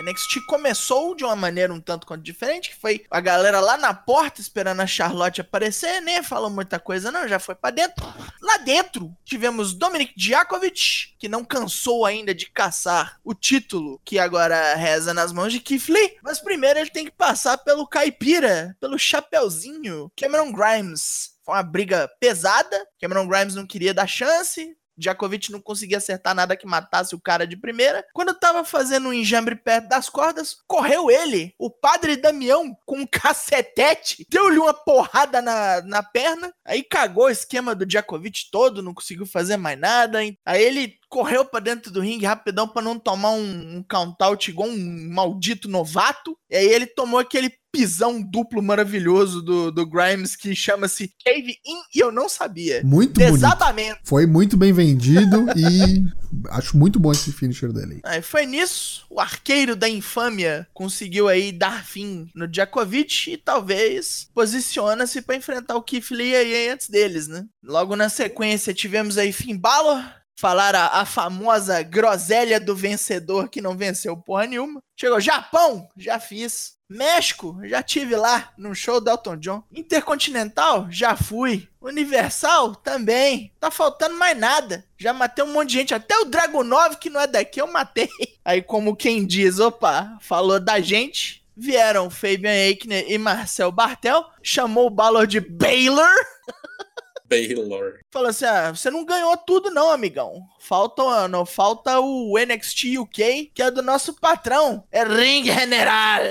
[0.01, 3.93] NXT começou de uma maneira um tanto quanto diferente, que foi a galera lá na
[3.93, 8.03] porta esperando a Charlotte aparecer, nem falou muita coisa não, já foi pra dentro.
[8.41, 14.75] Lá dentro tivemos Dominic Djakovic, que não cansou ainda de caçar o título que agora
[14.75, 18.97] reza nas mãos de Keith Lee, mas primeiro ele tem que passar pelo caipira, pelo
[18.97, 21.33] chapeuzinho, Cameron Grimes.
[21.45, 26.55] Foi uma briga pesada, Cameron Grimes não queria dar chance, Djokovic não conseguia acertar nada
[26.55, 28.05] que matasse o cara de primeira.
[28.13, 33.07] Quando tava fazendo um enjambre perto das cordas, correu ele, o padre Damião, com um
[33.11, 38.93] cacetete, deu-lhe uma porrada na, na perna, aí cagou o esquema do Djokovic todo, não
[38.93, 40.19] conseguiu fazer mais nada.
[40.45, 44.67] Aí ele correu pra dentro do ringue rapidão pra não tomar um, um count-out igual
[44.67, 46.35] um maldito novato.
[46.49, 51.81] E aí ele tomou aquele pisão duplo maravilhoso do, do Grimes que chama-se Cave In
[51.95, 52.83] e eu não sabia.
[52.83, 53.33] Muito bonito.
[53.33, 53.99] Desabamento.
[54.03, 56.05] Foi muito bem vendido e
[56.51, 57.99] acho muito bom esse finisher dele.
[58.03, 64.29] Aí foi nisso, o arqueiro da infâmia conseguiu aí dar fim no Djokovic e talvez
[64.35, 67.43] posiciona-se pra enfrentar o Keith Lee aí antes deles, né?
[67.63, 70.03] Logo na sequência tivemos aí Finn Balor,
[70.35, 74.81] falar a, a famosa groselha do vencedor que não venceu porra nenhuma.
[74.95, 76.73] Chegou Japão, já fiz.
[76.89, 79.63] México, já tive lá no show do Elton John.
[79.71, 81.67] Intercontinental, já fui.
[81.81, 83.51] Universal, também.
[83.59, 84.85] Tá faltando mais nada.
[84.97, 85.93] Já matei um monte de gente.
[85.93, 88.07] Até o Dragunov, que não é daqui, eu matei.
[88.45, 91.43] Aí, como quem diz, opa, falou da gente.
[91.55, 94.25] Vieram Fabian Eichner e Marcel Bartel.
[94.41, 96.13] Chamou o Balor de Baylor.
[97.33, 97.99] Baylor.
[98.11, 100.43] Falou assim: ah, você não ganhou tudo, não, amigão.
[100.59, 104.83] Falta, não, falta o NXT UK, que é do nosso patrão.
[104.91, 106.21] É Ring General.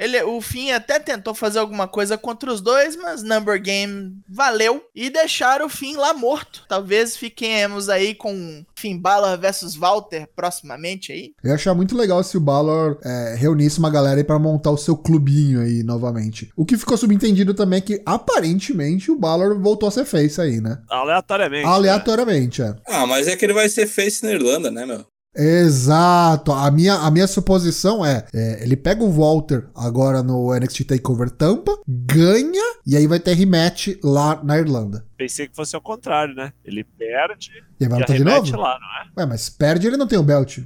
[0.00, 4.82] Ele, o Finn até tentou fazer alguma coisa contra os dois, mas Number Game valeu
[4.94, 6.64] e deixaram o Finn lá morto.
[6.66, 11.32] Talvez fiquemos aí com Finn Balor versus Walter proximamente aí.
[11.44, 14.70] Eu ia achar muito legal se o Balor é, reunisse uma galera aí pra montar
[14.70, 16.50] o seu clubinho aí novamente.
[16.56, 20.62] O que ficou subentendido também é que aparentemente o Balor voltou a ser face aí,
[20.62, 20.78] né?
[20.88, 21.66] Aleatoriamente.
[21.66, 21.72] né?
[21.72, 22.74] Aleatoriamente, é.
[22.86, 25.04] Ah, mas é que ele vai ser face na Irlanda, né, meu?
[25.36, 26.52] Exato.
[26.52, 31.30] A minha, a minha suposição é, é, ele pega o Walter agora no NXT Takeover
[31.30, 35.04] Tampa, ganha e aí vai ter rematch lá na Irlanda.
[35.16, 36.52] Pensei que fosse ao contrário, né?
[36.64, 38.62] Ele perde E vai lutar de arremete novo?
[38.62, 39.20] lá, não é?
[39.20, 40.58] Ué, mas perde ele não tem o belt.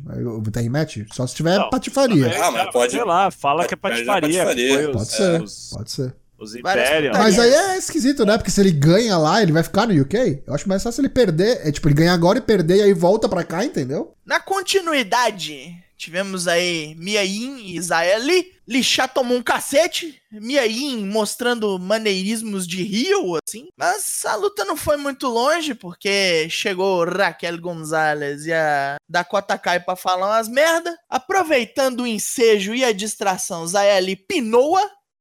[0.52, 0.98] Ter rematch?
[1.12, 2.24] Só se tiver Não, patifaria.
[2.24, 4.44] também, Ah, mas pode- Sei lá, fala que é pode- patifaria.
[4.44, 6.14] pode- que foi Pode ser, Os, pode ser.
[6.38, 7.16] Os putarias.
[7.16, 8.36] Mas aí é esquisito, né?
[8.36, 10.42] Porque se ele ganha lá, ele vai ficar no UK.
[10.46, 11.66] Eu acho mais fácil ele perder.
[11.66, 14.14] É tipo, ele ganha agora e perder e aí volta pra cá, entendeu?
[14.24, 17.80] Na continuidade, tivemos aí Mia Yin e
[18.18, 18.54] Lee.
[18.66, 20.20] Lixá tomou um cacete.
[20.32, 23.68] Mia Yin mostrando maneirismos de Rio, assim.
[23.76, 29.80] Mas a luta não foi muito longe, porque chegou Raquel Gonzalez e a Dakota Kai
[29.80, 30.96] pra falar umas merda.
[31.10, 34.16] Aproveitando o ensejo e a distração, Isaiah Lee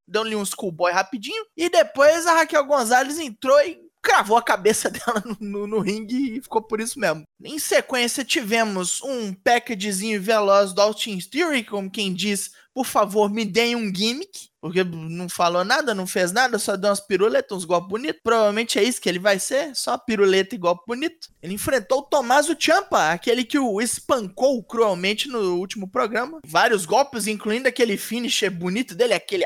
[0.08, 1.46] Deu-lhe um schoolboy rapidinho.
[1.56, 6.38] E depois a Raquel Gonzalez entrou e cravou a cabeça dela no, no, no ringue
[6.38, 7.24] e ficou por isso mesmo.
[7.44, 13.46] Em sequência, tivemos um packagezinho veloz do Austin Theory, como quem diz, por favor, me
[13.46, 14.52] deem um gimmick.
[14.60, 18.22] Porque não falou nada, não fez nada, só deu umas piruletas, uns golpes bonitos.
[18.24, 21.28] Provavelmente é isso que ele vai ser, só piruleta e golpe bonito.
[21.42, 26.40] Ele enfrentou o Tommaso Ciampa, aquele que o espancou cruelmente no último programa.
[26.48, 29.44] Vários golpes, incluindo aquele finisher bonito dele, aquele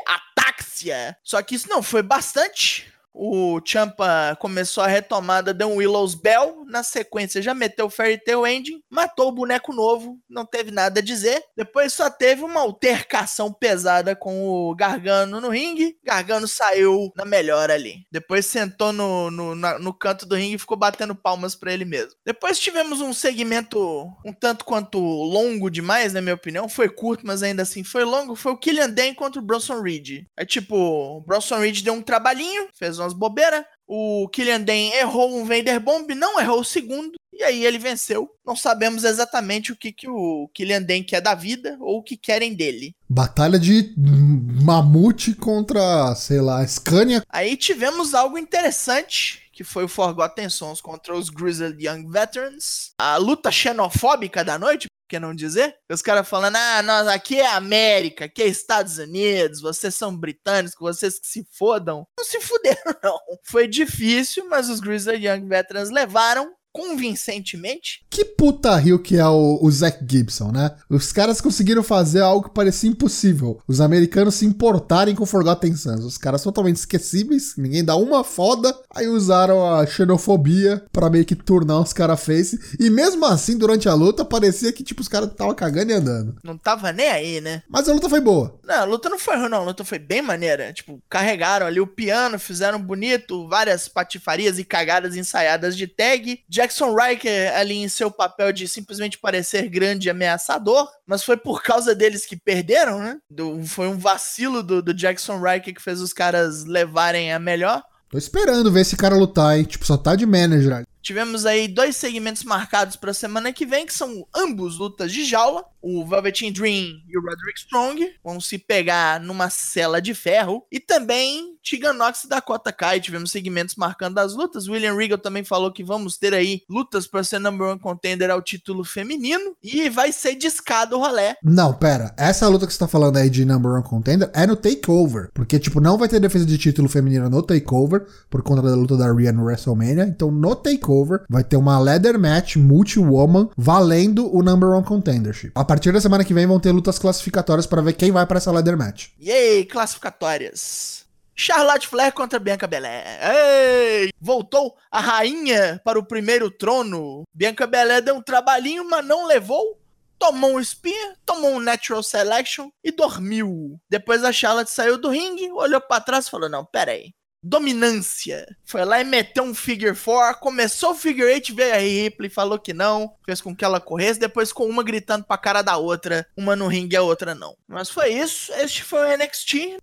[0.58, 1.16] Ataxia.
[1.22, 2.92] Só que isso não foi bastante.
[3.20, 6.64] O Champa começou a retomada, deu um Willow's Bell.
[6.68, 11.00] Na sequência, já meteu o Fairy Tail Ending, matou o boneco novo, não teve nada
[11.00, 11.42] a dizer.
[11.56, 15.96] Depois só teve uma altercação pesada com o Gargano no ringue.
[16.04, 18.06] Gargano saiu na melhor ali.
[18.12, 21.84] Depois sentou no, no, na- no canto do ringue e ficou batendo palmas pra ele
[21.84, 22.12] mesmo.
[22.24, 26.68] Depois tivemos um segmento um tanto quanto longo demais, na minha opinião.
[26.68, 28.36] Foi curto, mas ainda assim foi longo.
[28.36, 30.24] Foi o Killian Dane contra o Bronson Reed.
[30.36, 33.64] É tipo, o Bronson Reed deu um trabalhinho, fez umas bobeiras.
[33.86, 37.12] O Killian Dane errou um Vader Bomb, não errou o segundo.
[37.32, 38.28] E aí ele venceu.
[38.44, 42.16] Não sabemos exatamente o que, que o Killian Dane quer da vida ou o que
[42.16, 42.94] querem dele.
[43.08, 47.22] Batalha de mamute contra, sei lá, Scania.
[47.28, 52.90] Aí tivemos algo interessante, que foi o Forgotten Sons contra os Grizzled Young Veterans.
[53.00, 55.74] A luta xenofóbica da noite, que não dizer?
[55.90, 60.76] Os caras falando, ah, nós aqui é América, aqui é Estados Unidos, vocês são britânicos,
[60.78, 62.06] vocês que se fodam.
[62.16, 63.18] Não se fuderam, não.
[63.44, 68.06] Foi difícil, mas os Grizzled Young Veterans levaram convincentemente.
[68.18, 70.72] Que puta rio que é o, o Zack Gibson, né?
[70.90, 73.60] Os caras conseguiram fazer algo que parecia impossível.
[73.68, 76.04] Os americanos se importarem com Forgotten Sons.
[76.04, 78.76] Os caras totalmente esquecíveis, ninguém dá uma foda.
[78.92, 82.58] Aí usaram a xenofobia pra meio que turnar os caras face.
[82.80, 86.34] E mesmo assim, durante a luta, parecia que tipo os caras estavam cagando e andando.
[86.42, 87.62] Não tava nem aí, né?
[87.68, 88.58] Mas a luta foi boa.
[88.64, 89.62] Não, a luta não foi ruim, não.
[89.62, 90.72] A luta foi bem maneira.
[90.72, 96.40] Tipo, carregaram ali o piano, fizeram bonito, várias patifarias e cagadas ensaiadas de tag.
[96.48, 100.88] Jackson Riker ali em seu papel de simplesmente parecer grande e ameaçador.
[101.06, 103.16] Mas foi por causa deles que perderam, né?
[103.30, 107.82] Do- foi um vacilo do, do Jackson Riker que fez os caras levarem a melhor.
[108.10, 109.64] Tô esperando ver esse cara lutar, hein?
[109.64, 110.82] Tipo, só tá de manager.
[111.08, 115.64] Tivemos aí dois segmentos marcados pra semana que vem, que são ambos lutas de jaula.
[115.80, 120.66] O Velveteen Dream e o Roderick Strong vão se pegar numa cela de ferro.
[120.70, 123.00] E também Tegan Nox e Dakota Kai.
[123.00, 124.68] Tivemos segmentos marcando as lutas.
[124.68, 128.42] William Regal também falou que vamos ter aí lutas pra ser number one contender ao
[128.42, 129.56] título feminino.
[129.62, 131.36] E vai ser discado o rolé.
[131.42, 132.12] Não, pera.
[132.18, 135.30] Essa luta que você tá falando aí de number one contender é no Takeover.
[135.32, 138.96] Porque, tipo, não vai ter defesa de título feminina no Takeover, por conta da luta
[138.96, 140.04] da Rhea no WrestleMania.
[140.04, 140.97] Então, no Takeover,
[141.28, 145.52] vai ter uma leather match multi-woman valendo o number one contendership.
[145.54, 148.38] A partir da semana que vem vão ter lutas classificatórias pra ver quem vai pra
[148.38, 149.08] essa leather match.
[149.20, 151.06] Yay, classificatórias.
[151.40, 153.04] Charlotte Flair contra Bianca Belair.
[153.22, 154.10] Ei!
[154.20, 157.22] Voltou a rainha para o primeiro trono.
[157.32, 159.78] Bianca Belair deu um trabalhinho, mas não levou.
[160.18, 163.80] Tomou um spear, tomou um natural selection e dormiu.
[163.88, 167.12] Depois a Charlotte saiu do ringue, olhou pra trás e falou: Não, pera aí.
[167.42, 168.46] Dominância.
[168.64, 170.40] Foi lá e meteu um figure 4.
[170.40, 173.12] Começou o figure 8, veio a Ripley, falou que não.
[173.24, 174.18] Fez com que ela corresse.
[174.18, 176.26] Depois com uma gritando pra cara da outra.
[176.36, 177.54] Uma no ringue e a outra não.
[177.68, 178.52] Mas foi isso.
[178.54, 179.78] Este foi o NXT.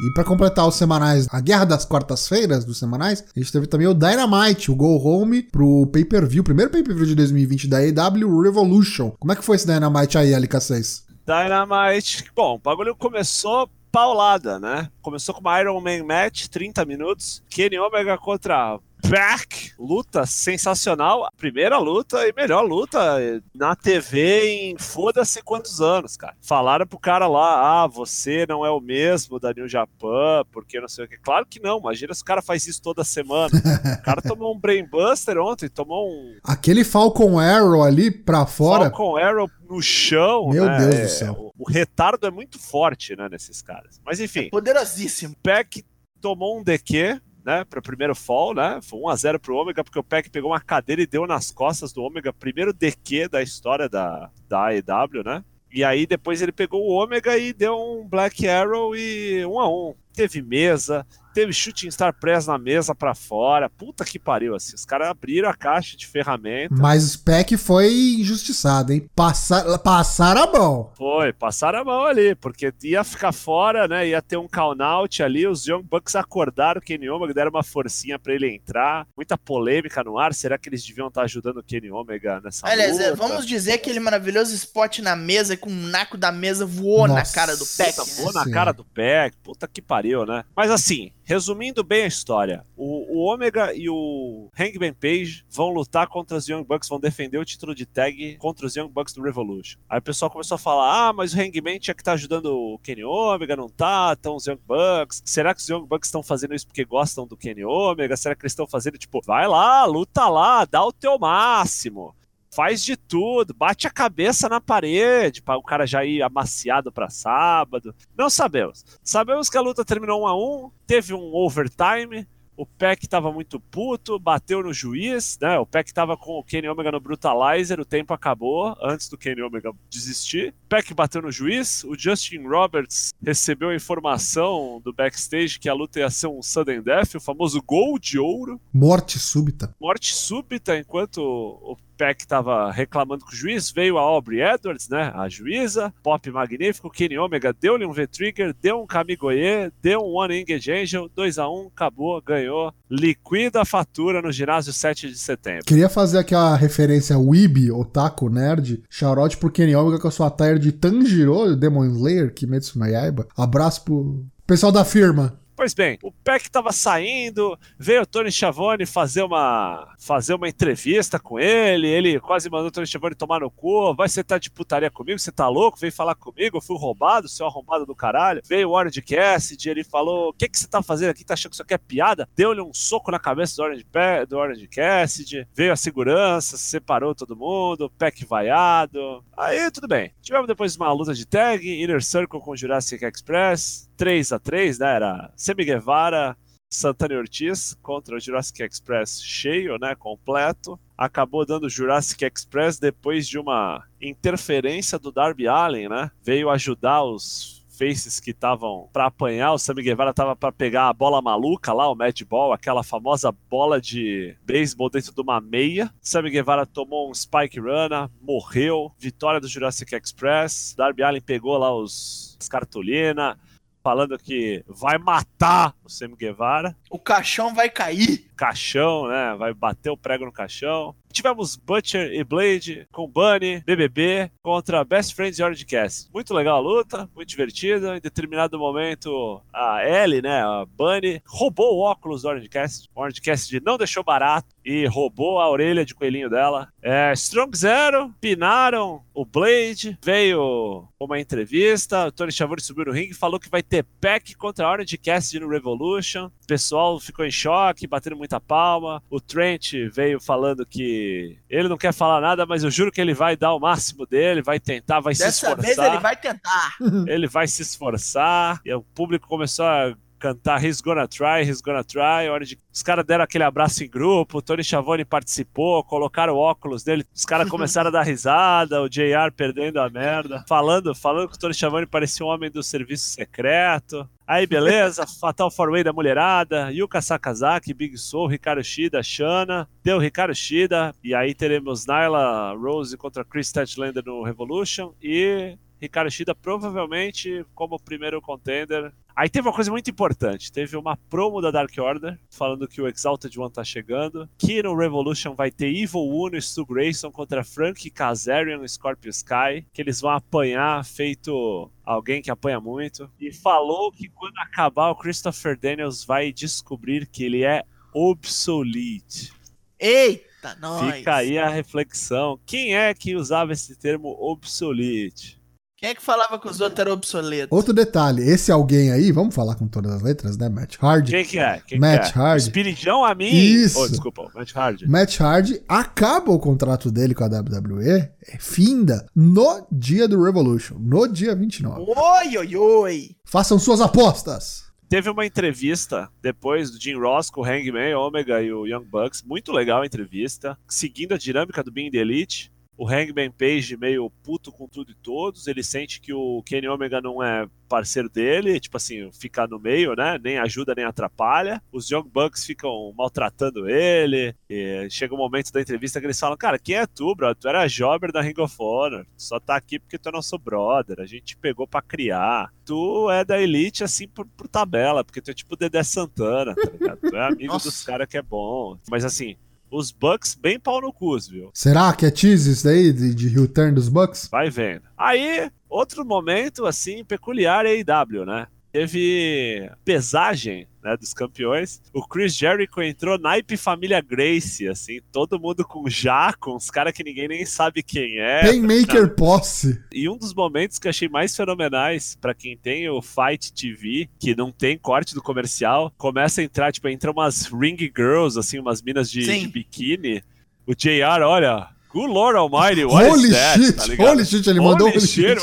[0.00, 3.86] E pra completar os semanais, a guerra das quartas-feiras dos semanais, a gente teve também
[3.86, 9.12] o Dynamite, o Go Home pro pay-per-view, primeiro pay-per-view de 2020 da AW Revolution.
[9.12, 11.02] Como é que foi esse Dynamite aí, LK6?
[11.24, 12.24] Dynamite.
[12.34, 14.90] Bom, o bagulho começou paulada, né?
[15.02, 17.42] Começou com uma Iron Man match, 30 minutos.
[17.50, 21.28] Kenny Omega contra Back, luta sensacional.
[21.36, 23.20] Primeira luta e melhor luta
[23.54, 26.34] na TV em foda-se quantos anos, cara.
[26.40, 30.88] Falaram pro cara lá, ah, você não é o mesmo da New Japan, porque não
[30.88, 31.18] sei o que.
[31.18, 33.50] Claro que não, imagina se o cara faz isso toda semana.
[34.00, 36.36] o cara tomou um Brainbuster ontem, tomou um.
[36.44, 38.84] Aquele Falcon Arrow ali pra fora.
[38.84, 40.48] Falcon Arrow no chão.
[40.48, 40.78] Meu né?
[40.78, 41.52] Deus do É, céu.
[41.58, 44.00] O, o retardo é muito forte, né, nesses caras.
[44.04, 45.34] Mas enfim, Poderosíssimo.
[45.42, 45.84] Peck
[46.20, 48.80] tomou um DQ, né, para o primeiro fall, né?
[48.82, 51.50] Foi 1 a 0 pro Ômega, porque o Peck pegou uma cadeira e deu nas
[51.50, 55.44] costas do Ômega, primeiro DQ da história da, da AEW, né?
[55.72, 59.68] E aí depois ele pegou o Ômega e deu um Black Arrow e 1 a
[59.68, 59.94] 1.
[60.12, 63.68] Teve mesa, teve Shooting Star Press na mesa pra fora.
[63.68, 64.74] Puta que pariu, assim.
[64.74, 66.74] Os caras abriram a caixa de ferramenta.
[66.74, 69.08] Mas o Spec foi injustiçado, hein?
[69.14, 70.90] Passar, passaram a mão.
[70.96, 74.08] Foi, passaram a mão ali, porque ia ficar fora, né?
[74.08, 75.46] Ia ter um count-out ali.
[75.46, 79.06] Os Young Bucks acordaram o Kenny Omega, deram uma forcinha pra ele entrar.
[79.16, 80.34] Muita polêmica no ar.
[80.34, 83.04] Será que eles deviam estar ajudando o Kenny Omega nessa Aliás, luta?
[83.04, 87.14] é, vamos dizer aquele maravilhoso spot na mesa com o naco da mesa voou na
[87.20, 87.34] Nossa.
[87.34, 87.94] cara do Peck.
[87.96, 88.16] Puta, né?
[88.16, 89.36] voou na cara do Peck.
[89.42, 90.44] Puta que pariu, né?
[90.56, 96.06] Mas assim, resumindo bem a história, o, o Omega e o Hangman Page vão lutar
[96.08, 99.22] contra os Young Bucks, vão defender o título de tag contra os Young Bucks do
[99.22, 99.78] Revolution.
[99.88, 102.78] Aí o pessoal começou a falar: ah, mas o Hangman tinha que estar ajudando o
[102.78, 104.14] Kenny Omega, não tá?
[104.18, 105.22] Então os Young Bucks.
[105.24, 108.16] Será que os Young Bucks estão fazendo isso porque gostam do Kenny Omega?
[108.16, 112.14] Será que eles estão fazendo tipo, vai lá, luta lá, dá o teu máximo?
[112.54, 117.08] Faz de tudo, bate a cabeça na parede para o cara já ir amaciado para
[117.08, 117.94] sábado.
[118.16, 118.84] Não sabemos.
[119.02, 120.36] Sabemos que a luta terminou 1 a
[120.66, 122.26] 1, teve um overtime.
[122.54, 125.58] O Peck tava muito puto, bateu no juiz, né?
[125.58, 129.40] O Peck tava com o Kenny Omega no Brutalizer, o tempo acabou antes do Kenny
[129.40, 130.54] Omega desistir.
[130.66, 135.74] O Peck bateu no juiz, o Justin Roberts recebeu a informação do backstage que a
[135.74, 139.74] luta ia ser um sudden death, o famoso gol de ouro Morte súbita.
[139.80, 145.12] morte súbita enquanto o Peck tava reclamando com o juiz, veio a Aubrey Edwards, né,
[145.14, 150.40] a juíza, Pop Magnífico, Kenny Omega deu-lhe um V-Trigger, deu um Kamigoye, deu um One
[150.40, 155.64] Engage Angel, 2x1, acabou, ganhou, liquida a fatura no ginásio 7 de setembro.
[155.64, 158.82] Queria fazer aqui a referência Weeb, Otaku Nerd.
[158.90, 163.28] Shoutout pro Kenny Omega com a sua attire de Tanjiro, Demon Slayer, Kimetsu no Yaiba.
[163.36, 165.40] Abraço pro pessoal da firma.
[165.62, 171.20] Pois bem, o Peck tava saindo, veio o Tony Schiavone fazer uma, fazer uma entrevista
[171.20, 174.50] com ele, ele quase mandou o Tony Schiavone tomar no cu, vai você tá de
[174.50, 178.42] putaria comigo, você tá louco, veio falar comigo, eu fui roubado, seu arrombado do caralho.
[178.44, 181.50] Veio o Orange Cassidy, ele falou, o que que você tá fazendo aqui, tá achando
[181.50, 182.28] que isso aqui é piada?
[182.34, 187.14] Deu-lhe um soco na cabeça do Orange, Pe- do Orange Cassidy, veio a segurança, separou
[187.14, 190.10] todo mundo, Peck vaiado, aí tudo bem.
[190.20, 194.96] Tivemos depois uma luta de tag, Inner Circle com Jurassic Express, 3 a 3 né,
[194.96, 196.36] era Semi Guevara,
[196.68, 200.76] Santana Ortiz contra o Jurassic Express cheio, né, completo.
[200.98, 206.10] Acabou dando Jurassic Express depois de uma interferência do Darby Allen, né?
[206.20, 210.92] Veio ajudar os faces que estavam para apanhar, o Sammy Guevara tava para pegar a
[210.92, 215.94] bola maluca lá, o Mad Ball, aquela famosa bola de beisebol dentro de uma meia.
[216.00, 218.92] Sammy Guevara tomou um Spike Runner, morreu.
[218.98, 220.74] Vitória do Jurassic Express.
[220.76, 223.38] Darby Allen pegou lá os as cartolina,
[223.82, 226.76] falando que vai matar o Sammy Guevara.
[226.90, 228.30] O caixão vai cair.
[228.36, 229.34] Caixão, né?
[229.36, 230.94] Vai bater o prego no caixão.
[231.12, 236.10] Tivemos Butcher e Blade com Bunny, BBB contra Best Friends e Orange Cassidy.
[236.12, 237.98] Muito legal a luta, muito divertida.
[237.98, 242.88] Em determinado momento, a Ellie, né, a Bunny, roubou o óculos do Orange Cassidy.
[242.94, 246.68] O Orange Cassidy não deixou barato e roubou a orelha de coelhinho dela.
[246.82, 253.10] É, Strong Zero, pinaram o Blade, veio uma entrevista, o Tony Schiavone subiu no ringue
[253.10, 256.26] e falou que vai ter pack contra a Orange Cassidy no Revolution.
[256.26, 259.02] O pessoal ficou em choque, batendo muita palma.
[259.10, 263.14] O Trent veio falando que ele não quer falar nada, mas eu juro que ele
[263.14, 266.76] vai dar o máximo dele, vai tentar, vai se Dessa esforçar vez ele vai tentar.
[267.06, 268.60] ele vai se esforçar.
[268.64, 272.28] E o público começou a cantar He's Gonna Try, He's Gonna Try.
[272.30, 272.56] Hora de...
[272.72, 277.04] Os caras deram aquele abraço em grupo, o Tony Schiavone participou, colocaram o óculos dele,
[277.12, 281.38] os caras começaram a dar risada, o JR perdendo a merda, falando, falando que o
[281.38, 284.08] Tony Schiavone parecia um homem do serviço secreto.
[284.24, 289.98] Aí, beleza, Fatal Four Way da mulherada, Yuka Sakazaki, Big Soul, Ricardo Shida, Shana, deu
[289.98, 296.32] Ricardo Shida, e aí teremos Nyla Rose contra Chris Statlander no Revolution, e Ricardo Shida
[296.32, 300.50] provavelmente como primeiro contender Aí teve uma coisa muito importante.
[300.50, 304.28] Teve uma promo da Dark Order falando que o Exalted One tá chegando.
[304.38, 309.10] Que no Revolution vai ter Evil Uno e Stu Grayson contra Frank Kazarian e Scorpio
[309.10, 309.66] Sky.
[309.72, 313.10] Que eles vão apanhar feito alguém que apanha muito.
[313.20, 319.32] E falou que quando acabar o Christopher Daniels vai descobrir que ele é obsolete.
[319.78, 320.94] Eita, nós.
[320.94, 322.38] Fica aí a reflexão.
[322.46, 325.41] Quem é que usava esse termo obsolete?
[325.82, 327.48] Quem é que falava que os outros eram obsoletos?
[327.50, 330.48] Outro detalhe, esse alguém aí, vamos falar com todas as letras, né?
[330.48, 331.10] Matt Hardy.
[331.10, 331.60] Quem que é?
[331.66, 332.22] Quem Matt que é?
[332.22, 332.42] Hardy.
[332.44, 333.34] Espiridão a mim?
[333.34, 333.80] Isso.
[333.80, 334.88] Oh, desculpa, Matt Hardy.
[334.88, 340.76] Matt Hardy acaba o contrato dele com a WWE, é finda, no dia do Revolution,
[340.78, 341.80] no dia 29.
[341.80, 343.16] Oi, oi, oi.
[343.24, 344.70] Façam suas apostas.
[344.88, 349.24] Teve uma entrevista depois do Jim Ross com o Hangman, Omega e o Young Bucks.
[349.24, 350.56] Muito legal a entrevista.
[350.68, 352.52] Seguindo a dinâmica do Being the Elite.
[352.82, 355.46] O Hangman Page meio puto com tudo e todos.
[355.46, 359.94] Ele sente que o Kenny Omega não é parceiro dele, tipo assim, fica no meio,
[359.94, 360.18] né?
[360.20, 361.62] Nem ajuda nem atrapalha.
[361.70, 364.34] Os Young Bucks ficam maltratando ele.
[364.50, 367.36] E chega um momento da entrevista que eles falam: Cara, quem é tu, brother?
[367.36, 369.04] Tu era jobber da Ring of Honor.
[369.16, 370.98] Tu só tá aqui porque tu é nosso brother.
[370.98, 372.52] A gente te pegou pra criar.
[372.64, 376.68] Tu é da Elite assim por, por tabela, porque tu é tipo Dedé Santana, tá
[376.68, 376.98] ligado?
[376.98, 377.68] Tu é amigo Nossa.
[377.68, 378.76] dos caras que é bom.
[378.90, 379.36] Mas assim.
[379.72, 381.50] Os Bucks bem pau no cus, viu?
[381.54, 384.28] Será que é tease isso daí, de, de heel turn dos Bucks?
[384.30, 384.82] Vai vendo.
[384.98, 388.46] Aí, outro momento, assim, peculiar é AEW, né?
[388.72, 391.82] Teve pesagem, né, dos campeões.
[391.92, 396.94] O Chris Jericho entrou naipe família Grace, assim, todo mundo com já, com os caras
[396.94, 398.40] que ninguém nem sabe quem é.
[398.40, 399.78] Painmaker Posse.
[399.92, 404.08] E um dos momentos que eu achei mais fenomenais, pra quem tem o Fight TV,
[404.18, 408.58] que não tem corte do comercial, começa a entrar, tipo, entra umas ring girls, assim,
[408.58, 410.22] umas minas de, de biquíni.
[410.66, 413.60] O JR, olha, good Lord Almighty, what Holy is that?
[413.62, 414.08] shit, tá ligado?
[414.08, 415.36] holy shit, ele mandou Holy shit?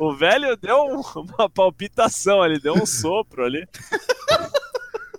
[0.00, 1.02] O velho deu um-
[1.38, 3.66] uma palpitação, ele deu um sopro ali.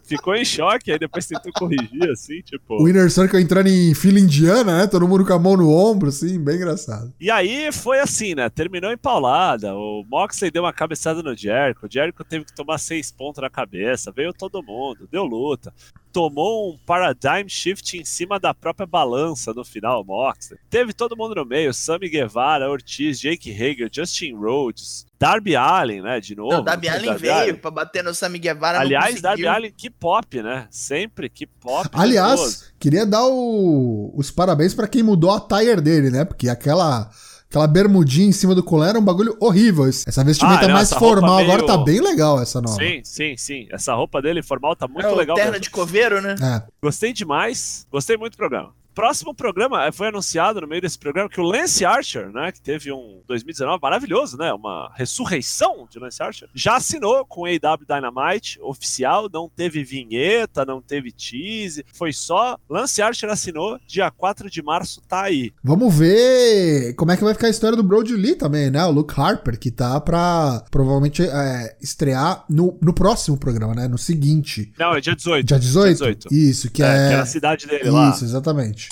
[0.06, 2.76] Ficou em choque, aí depois tentou corrigir, assim, tipo.
[2.84, 4.88] O Inner Circle entrando em fila indiana, né?
[4.88, 7.12] Todo mundo com a mão no ombro, assim, bem engraçado.
[7.20, 8.50] E aí foi assim, né?
[8.50, 9.74] Terminou em paulada.
[9.74, 11.86] O Moxley deu uma cabeçada no Jericho.
[11.88, 14.12] O Jericho teve que tomar seis pontos na cabeça.
[14.12, 15.74] Veio todo mundo, deu luta.
[16.14, 20.60] Tomou um paradigm shift em cima da própria balança no final, Moxley.
[20.70, 26.20] Teve todo mundo no meio: Sammy Guevara, Ortiz, Jake Hager, Justin Rhodes, Darby Allin, né?
[26.20, 26.52] De novo.
[26.52, 28.80] Não, Darby Allin veio pra bater no Sammy Guevara.
[28.80, 29.20] Aliás.
[29.22, 30.68] Darby Allin, que pop, né?
[30.70, 31.90] Sempre que pop.
[31.94, 36.24] Aliás, queria dar o- os parabéns pra quem mudou a tire dele, né?
[36.26, 37.10] Porque aquela,
[37.54, 39.86] aquela bermudinha em cima do colã era um bagulho horrível.
[39.86, 42.76] Essa vestimenta Ah, não, mais formal agora meio- tá bem legal, essa nova.
[42.76, 43.68] Sim, sim, sim.
[43.72, 45.62] Essa roupa dele formal tá muito é legal terno mesmo.
[45.62, 46.34] de coveiro, né?
[46.42, 46.64] É.
[46.82, 48.72] Gostei demais, gostei muito do programa.
[48.94, 52.62] Próximo programa, eh, foi anunciado no meio desse programa que o Lance Archer, né, que
[52.62, 57.86] teve um 2019 maravilhoso, né, uma ressurreição de Lance Archer, já assinou com o AW
[57.88, 64.50] Dynamite oficial, não teve vinheta, não teve tease, foi só Lance Archer assinou, dia 4
[64.50, 65.52] de março tá aí.
[65.64, 68.84] Vamos ver como é que vai ficar a história do Brody Lee também, né?
[68.86, 73.88] O Luke Harper, que tá pra provavelmente é, estrear no, no próximo programa, né?
[73.88, 74.72] No seguinte.
[74.78, 75.46] Não, é dia 18.
[75.46, 75.92] Dia 18?
[75.92, 76.28] 18.
[76.34, 77.08] Isso, que É, é.
[77.10, 78.10] que é na cidade dele lá.
[78.10, 78.83] Isso, exatamente.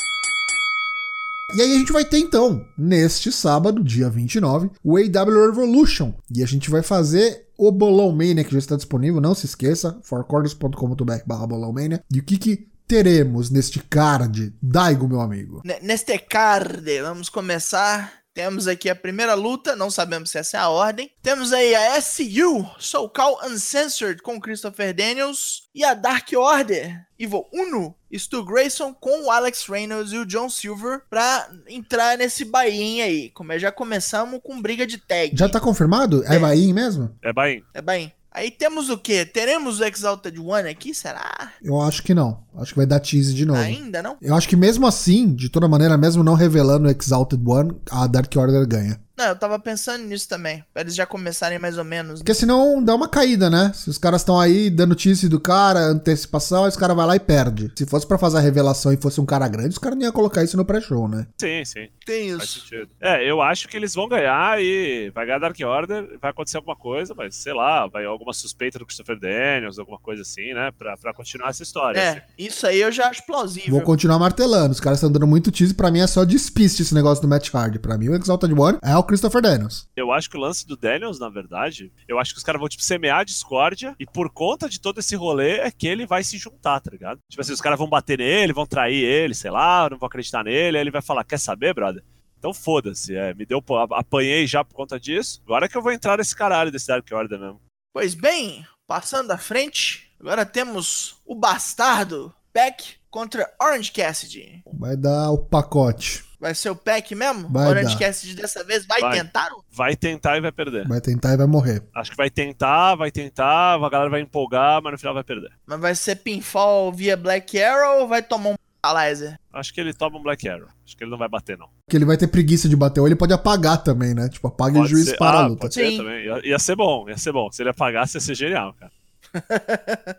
[1.55, 6.13] E aí a gente vai ter então, neste sábado, dia 29, o AW Revolution.
[6.33, 9.99] E a gente vai fazer o Bolão Mania, que já está disponível, não se esqueça,
[10.03, 11.73] forcordos.com.br barra Bolão.
[12.11, 15.61] E o que que teremos neste card, Daigo, meu amigo?
[15.63, 18.20] Ne- Neste card, vamos começar.
[18.33, 21.11] Temos aqui a primeira luta, não sabemos se essa é a ordem.
[21.21, 25.69] Temos aí a SU, Soul Call Uncensored com Christopher Daniels.
[25.75, 30.49] E a Dark Order, Evil Uno, Stu Grayson com o Alex Reynolds e o John
[30.49, 33.29] Silver pra entrar nesse bainha aí.
[33.31, 35.31] Como é, já começamos com briga de tag.
[35.33, 36.23] Já tá confirmado?
[36.25, 36.39] É, É.
[36.39, 37.15] Bahia mesmo?
[37.21, 37.63] É bem.
[37.73, 38.13] É bem.
[38.33, 39.25] Aí temos o quê?
[39.25, 41.51] Teremos o Exalted One aqui, será?
[41.61, 42.39] Eu acho que não.
[42.55, 43.59] Acho que vai dar tease de novo.
[43.59, 44.15] Ainda não?
[44.21, 48.07] Eu acho que mesmo assim, de toda maneira, mesmo não revelando o Exalted One, a
[48.07, 49.01] Dark Order ganha.
[49.21, 50.63] Não, eu tava pensando nisso também.
[50.73, 52.19] Pra eles já começarem mais ou menos.
[52.21, 53.71] Porque senão dá uma caída, né?
[53.75, 57.15] Se os caras estão aí dando tease do cara, antecipação, aí os caras vai lá
[57.15, 57.71] e perde.
[57.75, 60.11] Se fosse pra fazer a revelação e fosse um cara grande, os caras não iam
[60.11, 61.27] colocar isso no pré-show, né?
[61.39, 61.87] Sim, sim.
[62.03, 62.61] Tem Faz isso.
[62.61, 62.89] sentido.
[62.99, 66.75] É, eu acho que eles vão ganhar e vai ganhar Dark Order, vai acontecer alguma
[66.75, 70.71] coisa, mas sei lá, vai alguma suspeita do Christopher Daniels, alguma coisa assim, né?
[70.77, 72.01] Pra, pra continuar essa história.
[72.01, 72.17] assim.
[72.19, 73.69] É, isso aí eu já acho plausível.
[73.71, 74.71] Vou continuar martelando.
[74.71, 75.73] Os caras estão dando muito tease.
[75.73, 77.77] Pra mim é só despiste esse negócio do Matt Hardy.
[77.79, 79.89] Pra mim, o Exalted One é o Christopher Daniels.
[79.95, 82.69] Eu acho que o lance do Daniels, na verdade, eu acho que os caras vão,
[82.69, 86.23] tipo, semear a discórdia e por conta de todo esse rolê é que ele vai
[86.23, 87.19] se juntar, tá ligado?
[87.29, 90.43] Tipo assim, os caras vão bater nele, vão trair ele, sei lá, não vão acreditar
[90.43, 92.03] nele, aí ele vai falar, quer saber, brother?
[92.39, 96.17] Então foda-se, é, me deu, apanhei já por conta disso, agora que eu vou entrar
[96.17, 97.61] nesse caralho desse Dark Order mesmo.
[97.93, 104.63] Pois bem, Passando à frente, agora temos o bastardo Peck contra Orange Cassidy.
[104.73, 106.23] Vai dar o pacote.
[106.39, 107.47] Vai ser o Peck mesmo?
[107.49, 108.07] Vai Orange dar.
[108.07, 109.19] Cassidy dessa vez vai, Vai.
[109.19, 109.49] tentar?
[109.69, 110.87] Vai tentar e vai perder.
[110.87, 111.83] Vai tentar e vai morrer.
[111.93, 115.51] Acho que vai tentar, vai tentar, a galera vai empolgar, mas no final vai perder.
[115.67, 119.39] Mas vai ser pinfall via Black Arrow ou vai tomar um Paralyzer?
[119.53, 120.67] Acho que ele toma um Black Arrow.
[120.83, 121.67] Acho que ele não vai bater, não.
[121.85, 124.27] Porque ele vai ter preguiça de bater, ou ele pode apagar também, né?
[124.27, 125.61] Tipo, apaga e o Pode juiz ser- para a ah, luta.
[125.61, 126.25] Pode ser também.
[126.25, 127.51] Ia, ia ser bom, ia ser bom.
[127.51, 128.91] Se ele apagasse, ia ser genial, cara.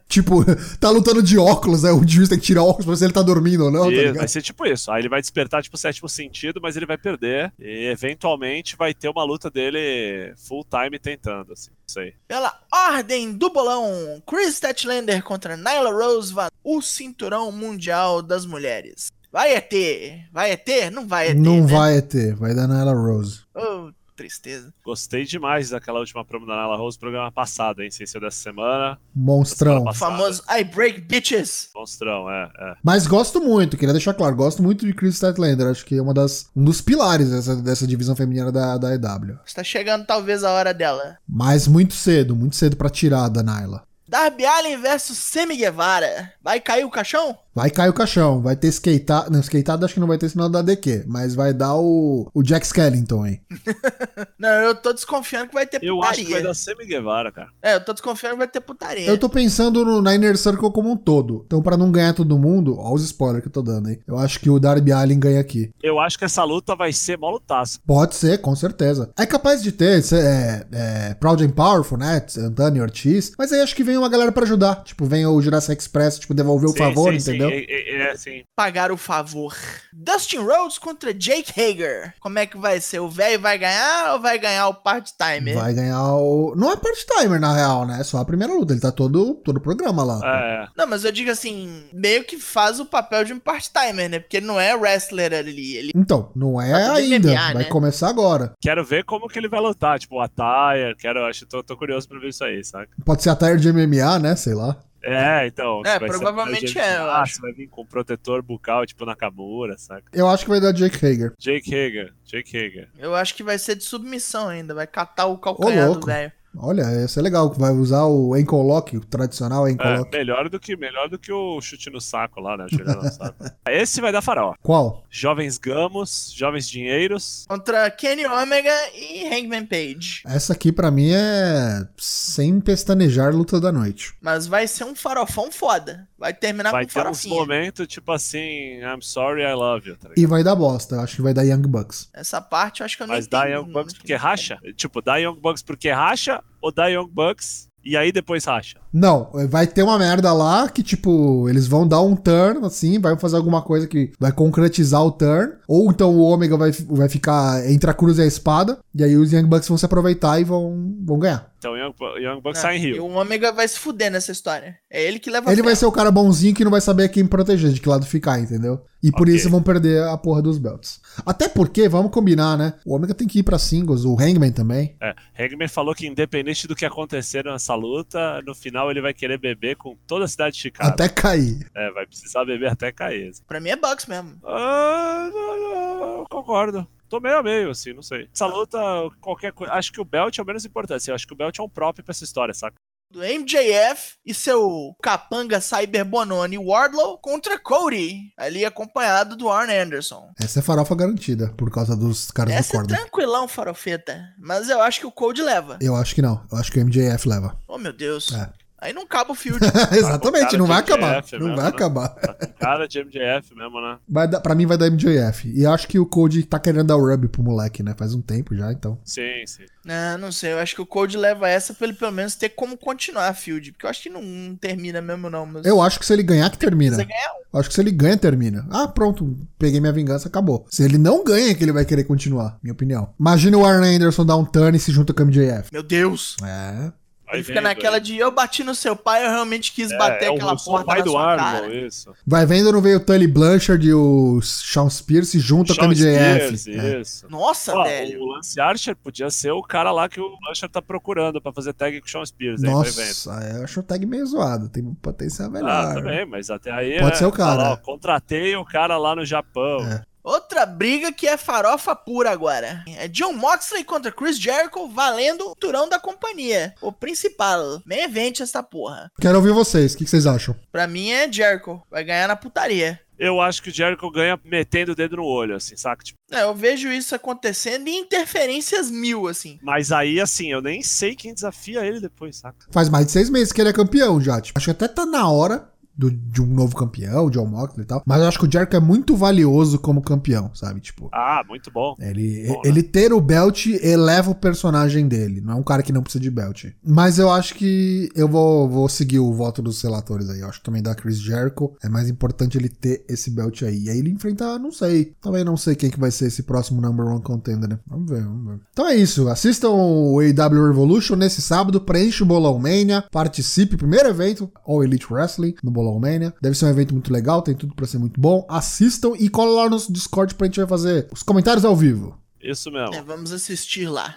[0.09, 0.44] Tipo,
[0.79, 1.90] tá lutando de óculos, né?
[1.90, 4.12] O juiz tem que tirar óculos pra ver se ele tá dormindo ou não, tá
[4.18, 4.91] vai ser tipo isso.
[4.91, 7.53] Aí ele vai despertar, tipo, o sétimo sentido, mas ele vai perder.
[7.59, 11.70] E eventualmente vai ter uma luta dele full time tentando, assim.
[11.87, 12.14] Isso aí.
[12.26, 16.34] Pela ordem do bolão, Chris Statlander contra Nyla Rose,
[16.64, 19.11] o cinturão mundial das mulheres.
[19.32, 20.26] Vai ter?
[20.30, 20.91] Vai é ter?
[20.91, 21.66] Não vai é ter, Não né?
[21.66, 23.41] vai ter, vai dar Nyla Rose.
[23.55, 24.73] Oh, tristeza.
[24.85, 27.91] Gostei demais daquela última promo da Nala Rose, programa passado, hein?
[27.91, 28.99] Sem ser dessa semana.
[29.15, 29.85] Monstrão.
[29.85, 31.71] O famoso I break bitches.
[31.75, 32.75] Monstrão, é, é.
[32.83, 35.67] Mas gosto muito, queria deixar claro, gosto muito de Chris Statlander.
[35.67, 39.39] Acho que é uma das, um dos pilares dessa, dessa divisão feminina da, da EW.
[39.45, 41.17] Está chegando talvez a hora dela.
[41.29, 43.85] Mas muito cedo, muito cedo pra tirar da Nyla.
[44.13, 46.31] Darby Allin versus Semi Guevara.
[46.45, 47.35] Vai cair o caixão?
[47.55, 49.31] Vai cair o caixão, vai ter skateado.
[49.31, 52.43] Não, skateado acho que não vai ter sinal da DQ, mas vai dar o, o
[52.43, 53.41] Jack Skellington, hein?
[54.39, 56.11] Não, eu tô desconfiando que vai ter Eu putaria.
[56.23, 57.49] acho que vai dar Semi Guevara, cara.
[57.63, 59.07] É, eu tô desconfiando que vai ter putaria.
[59.07, 61.43] Eu tô pensando no, na Inner Circle como um todo.
[61.47, 63.99] Então, pra não ganhar todo mundo, ó os spoilers que eu tô dando, hein?
[64.07, 65.71] Eu acho que o Darby Allin ganha aqui.
[65.83, 67.79] Eu acho que essa luta vai ser mó lutaço.
[67.87, 69.11] Pode ser, com certeza.
[69.17, 72.25] É capaz de ter, cê- é, é, Proud and Powerful, né?
[72.39, 73.33] Antônio Ortiz.
[73.39, 74.82] Mas aí acho que vem uma galera pra ajudar.
[74.84, 77.30] Tipo, vem o Jurassic Express, tipo, devolver o Sim, favor, sim, sim.
[77.30, 77.50] entendeu?
[77.50, 78.42] É, é, é, sim.
[78.57, 79.55] Pagar o favor.
[79.92, 82.14] Dustin Rhodes contra Jake Hager.
[82.20, 83.00] Como é que vai ser?
[83.00, 85.55] O velho vai ganhar ou vai ganhar o part-timer?
[85.55, 86.55] Vai ganhar o.
[86.57, 87.98] Não é part-timer, na real, né?
[88.00, 88.72] É só a primeira luta.
[88.72, 90.20] Ele tá todo, todo o programa lá.
[90.24, 94.18] É, Não, mas eu digo assim, meio que faz o papel de um part-timer, né?
[94.18, 95.76] Porque ele não é wrestler ali.
[95.76, 97.28] Ele Então, não é Tá ainda.
[97.30, 97.64] MMA, vai né?
[97.64, 98.53] começar agora.
[98.61, 102.09] quero ver como que ele vai lutar, tipo, o attire, quero, acho, tô, tô curioso
[102.09, 102.88] pra ver isso aí, sabe?
[103.05, 104.36] Pode ser a tire de MMA, né?
[104.36, 104.76] Sei lá.
[105.05, 105.82] É, então.
[105.84, 107.34] É, vai ser provavelmente é, eu Ah, acho.
[107.34, 110.05] você vai vir com protetor bucal, tipo, Nakamura, saca?
[110.12, 111.32] Eu acho que vai dar Jake Hager.
[111.38, 112.88] Jake Hager, Jake Hager.
[112.97, 114.74] Eu acho que vai ser de submissão ainda.
[114.74, 116.03] Vai catar o calcanhar louco.
[116.03, 116.30] do velho.
[116.57, 117.50] Olha, isso é legal.
[117.53, 118.32] Vai usar o
[118.62, 122.40] lock, o tradicional ankle É, melhor do que melhor do que o chute no saco
[122.40, 122.66] lá, né?
[122.70, 123.36] No saco.
[123.68, 124.55] Esse vai dar farol.
[124.62, 125.05] Qual?
[125.11, 127.46] Jovens Gamos, Jovens Dinheiros.
[127.48, 130.22] Contra Kenny Omega e Hangman Page.
[130.26, 134.14] Essa aqui pra mim é sem pestanejar luta da noite.
[134.20, 136.09] Mas vai ser um farofão foda.
[136.18, 137.34] Vai terminar Vai com ter uns farofinha.
[137.34, 140.11] momentos, tipo assim, I'm sorry, I love you, tá?
[140.16, 140.96] E vai dar bosta.
[140.96, 142.09] Eu acho que vai dar Young Bucks.
[142.12, 144.59] Essa parte eu acho que eu nem Mas dá entendi Young Bucks porque racha?
[144.76, 148.78] Tipo, dá Young Bucks porque racha ou dá Young Bucks e aí depois racha?
[148.93, 153.18] Não, vai ter uma merda lá que, tipo, eles vão dar um turn, assim, vai
[153.18, 155.55] fazer alguma coisa que vai concretizar o turn.
[155.66, 158.78] Ou então o Ômega vai, vai ficar entre a cruz e a espada.
[158.95, 161.51] E aí os Young Bucks vão se aproveitar e vão, vão ganhar.
[161.59, 163.05] Então Young, Young Bucks Não, sai em E Rio.
[163.05, 164.76] o Ômega vai se fuder nessa história.
[164.91, 167.26] É ele que leva Ele vai ser o cara bonzinho que não vai saber quem
[167.26, 168.80] proteger, de que lado ficar, entendeu?
[169.03, 169.35] E por Ok.
[169.35, 171.01] isso vão perder a porra dos belts.
[171.26, 172.74] Até porque, vamos combinar, né?
[172.87, 174.97] O Ômega tem que ir pra singles, o Hangman também.
[175.03, 179.39] É, Hangman falou que independente do que acontecer nessa luta, no final ele vai querer
[179.39, 180.91] beber com toda a cidade de Chicago.
[180.91, 181.66] Até cair.
[181.74, 183.33] É, vai precisar beber até cair.
[183.49, 184.35] Pra mim é Bucks mesmo.
[184.45, 186.87] Ah, não, não, eu concordo.
[187.13, 188.27] Tô meio a meio, assim, não sei.
[188.35, 188.79] Essa luta,
[189.21, 189.75] qualquer coisa.
[189.75, 190.97] Acho que o Belt é o menos importante.
[190.97, 192.75] assim, eu acho que o Belt é um próprio pra essa história, saca?
[193.11, 198.33] Do MJF e seu capanga Cyber Bononi Wardlow contra Cody.
[198.35, 200.31] Ali acompanhado do Arn Anderson.
[200.41, 204.19] Essa é farofa garantida, por causa dos caras do Essa é tranquilão, farofeta.
[204.39, 205.77] Mas eu acho que o Cody leva.
[205.83, 206.43] Eu acho que não.
[206.51, 207.61] Eu acho que o MJF leva.
[207.69, 208.33] Oh, meu Deus.
[208.33, 208.51] É.
[208.83, 209.61] Aí não cabe o field.
[209.97, 211.18] Exatamente, cara não vai acabar.
[211.18, 211.70] MJF Não mesmo, vai né?
[211.70, 212.09] acabar.
[212.09, 213.99] Tá cara de MJF mesmo, né?
[214.09, 215.53] Vai dar, pra mim vai dar MJF.
[215.55, 217.95] E acho que o Cody tá querendo dar o rub pro moleque, né?
[217.97, 218.99] Faz um tempo já, então.
[219.05, 219.62] Sim, sim.
[219.85, 220.53] não, não sei.
[220.53, 223.35] Eu acho que o Cody leva essa pra ele pelo menos ter como continuar a
[223.35, 223.70] field.
[223.70, 225.47] Porque eu acho que não, não termina mesmo, não.
[225.47, 226.97] Mas Eu acho que se ele ganhar, que termina.
[226.97, 227.43] Precisa ganhar.
[227.53, 228.66] Eu Acho que se ele ganha, termina.
[228.68, 229.37] Ah, pronto.
[229.59, 230.66] Peguei minha vingança, acabou.
[230.70, 232.59] Se ele não ganha, é que ele vai querer continuar.
[232.62, 233.14] Minha opinião.
[233.20, 235.68] Imagina o Arn Anderson dar um turn e se junta com o MJF.
[235.70, 236.37] Meu Deus.
[236.43, 236.91] É.
[237.33, 238.03] Vai Ele fica vendo naquela aí.
[238.03, 240.99] de eu bati no seu pai, eu realmente quis É, bater é aquela porta pai
[240.99, 241.87] na do sua Arnold, cara.
[241.87, 242.14] isso.
[242.26, 245.89] Vai vendo, não veio o Tully Blanchard e o Sean Spears se juntam com o
[245.89, 246.59] MJF.
[246.59, 247.01] Spears, É.
[247.01, 247.26] isso.
[247.30, 248.20] Nossa, Ó, velho.
[248.22, 251.72] o Lance Archer podia ser o cara lá que o Blanchard tá procurando pra fazer
[251.72, 252.62] tag com o Sean Spears.
[252.62, 252.70] aí.
[252.70, 254.68] Nossa, eu acho o tag meio zoado.
[254.68, 255.70] Tem um potencial melhor.
[255.70, 256.99] Ah, também, mas até aí.
[257.01, 257.62] Pode é, ser o cara.
[257.62, 259.80] fala, ó, contratei o cara lá no Japão.
[259.89, 260.03] É.
[260.25, 262.85] Outra briga que é farofa pura agora.
[262.97, 266.75] É John Moxley contra Chris Jericho valendo o turão da companhia.
[266.81, 267.83] O principal.
[267.85, 269.11] Main event essa porra.
[269.20, 269.95] Quero ouvir vocês.
[269.95, 270.55] O que que vocês acham?
[270.70, 271.83] Pra mim é Jericho.
[271.91, 273.01] Vai ganhar na putaria.
[273.18, 276.03] Eu acho que o Jericho ganha metendo o dedo no olho, assim, saca?
[276.03, 279.61] Tipo, É, eu vejo isso acontecendo em interferências mil, assim.
[279.62, 282.66] mas aí, assim, eu nem sei quem desafia ele depois, saca?
[282.73, 284.41] Faz mais de seis meses que ele é campeão já.
[284.41, 287.86] Tipo, acho que até tá na hora do- de um novo campeão, John Moxley e
[287.86, 288.03] tal.
[288.07, 290.80] Mas eu acho que o Jericho é muito valioso como campeão, sabe?
[290.80, 291.95] Tipo, Ah, muito bom.
[292.01, 292.61] Ele, Bom, né?
[292.64, 295.40] ele ter o belt eleva o personagem dele.
[295.40, 296.64] Não é um cara que não precisa de belt.
[296.84, 300.40] Mas eu acho que eu vou, vou seguir o voto dos relatores aí.
[300.40, 303.84] Eu acho que também da Chris Jericho é mais importante ele ter esse belt aí.
[303.84, 305.14] E aí ele enfrentar, não sei.
[305.20, 307.78] Também não sei quem que vai ser esse próximo number one contender, né?
[307.86, 308.61] Vamos ver, vamos ver.
[308.72, 309.28] Então é isso.
[309.28, 311.80] Assistam o AW Revolution nesse sábado.
[311.80, 313.05] Preenche o Bolão Mania.
[313.11, 313.76] Participe.
[313.76, 316.35] Primeiro evento, All Elite Wrestling, no Bolão Mania.
[316.41, 317.43] Deve ser um evento muito legal.
[317.43, 318.47] Tem tudo pra ser muito bom.
[318.49, 322.16] Assistam e cola lá no nosso Discord pra gente vai fazer os comentários ao vivo.
[322.41, 322.95] Isso mesmo.
[322.95, 324.16] É, vamos assistir lá.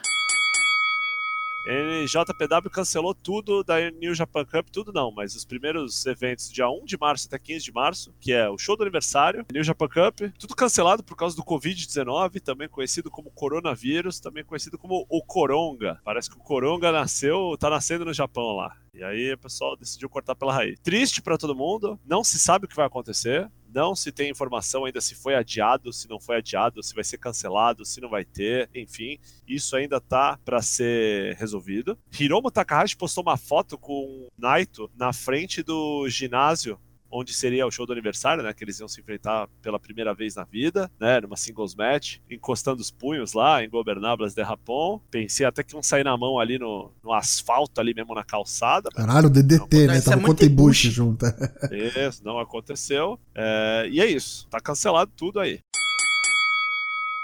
[1.67, 6.85] NJPW cancelou tudo da New Japan Cup, tudo não, mas os primeiros eventos dia 1
[6.85, 10.21] de março até 15 de março, que é o show do aniversário, New Japan Cup,
[10.37, 15.99] tudo cancelado por causa do Covid-19, também conhecido como coronavírus, também conhecido como o Coronga.
[16.03, 18.75] Parece que o Coronga nasceu, tá nascendo no Japão lá.
[18.93, 20.79] E aí o pessoal decidiu cortar pela raiz.
[20.79, 23.49] Triste pra todo mundo, não se sabe o que vai acontecer.
[23.75, 27.17] Não se tem informação ainda se foi adiado, se não foi adiado, se vai ser
[27.17, 31.97] cancelado, se não vai ter, enfim, isso ainda tá para ser resolvido.
[32.17, 36.79] Hiromu Takahashi postou uma foto com o Naito na frente do ginásio
[37.17, 38.53] onde seria o show do aniversário, né?
[38.53, 41.21] Que eles iam se enfrentar pela primeira vez na vida, né?
[41.21, 44.99] Numa singles match, encostando os punhos lá em Gobernablas de Rapon.
[45.09, 48.89] Pensei até que iam sair na mão ali no, no asfalto, ali mesmo na calçada.
[48.93, 49.97] Caralho, o DDT, Não, né?
[49.99, 50.89] isso é Tava com muito o Bush Ibushi.
[50.91, 51.25] junto.
[52.09, 53.19] Isso, não aconteceu.
[53.33, 54.47] É, e é isso.
[54.49, 55.59] Tá cancelado tudo aí.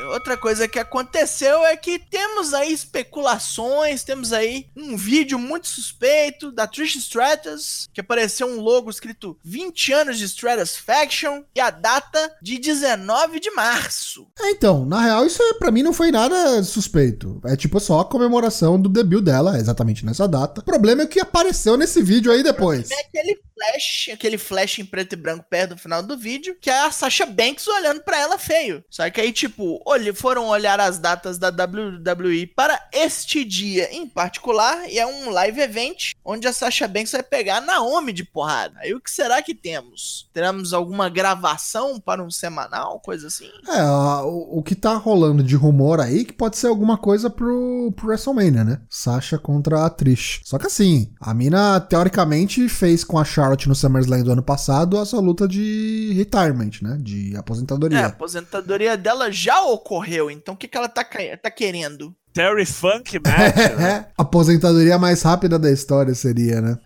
[0.09, 6.51] Outra coisa que aconteceu é que temos aí especulações, temos aí um vídeo muito suspeito
[6.51, 11.69] da Trish Stratus, que apareceu um logo escrito 20 anos de Stratus Faction e a
[11.69, 14.27] data de 19 de março.
[14.39, 17.39] É, então, na real, isso pra mim não foi nada suspeito.
[17.45, 20.61] É tipo só a comemoração do debut dela, exatamente nessa data.
[20.61, 22.89] O problema é o que apareceu nesse vídeo aí depois.
[22.91, 26.69] É aquele flash, aquele flash em preto e branco perto do final do vídeo, que
[26.69, 28.83] é a Sasha Banks olhando pra ela feio.
[28.89, 34.07] Só que aí, tipo, olhe- foram olhar as datas da WWE para este dia em
[34.07, 38.23] particular, e é um live event onde a Sasha Banks vai pegar a Naomi de
[38.23, 38.75] porrada.
[38.79, 40.29] Aí o que será que temos?
[40.33, 43.49] Teremos alguma gravação para um semanal, coisa assim?
[43.67, 43.83] É,
[44.23, 48.07] o, o que tá rolando de rumor aí que pode ser alguma coisa pro, pro
[48.07, 48.81] WrestleMania, né?
[48.89, 50.41] Sasha contra a Trish.
[50.43, 54.97] Só que assim, a mina teoricamente fez com a Charlotte no SummerSlam do ano passado
[54.97, 56.97] a sua luta de retirement, né?
[56.99, 58.05] De É, a aposentadoria.
[58.05, 61.03] aposentadoria dela já ocorreu, então o que, que ela tá,
[61.41, 62.15] tá querendo?
[62.33, 64.07] Terry Funk Match, né?
[64.17, 66.77] Aposentadoria mais rápida da história seria, né?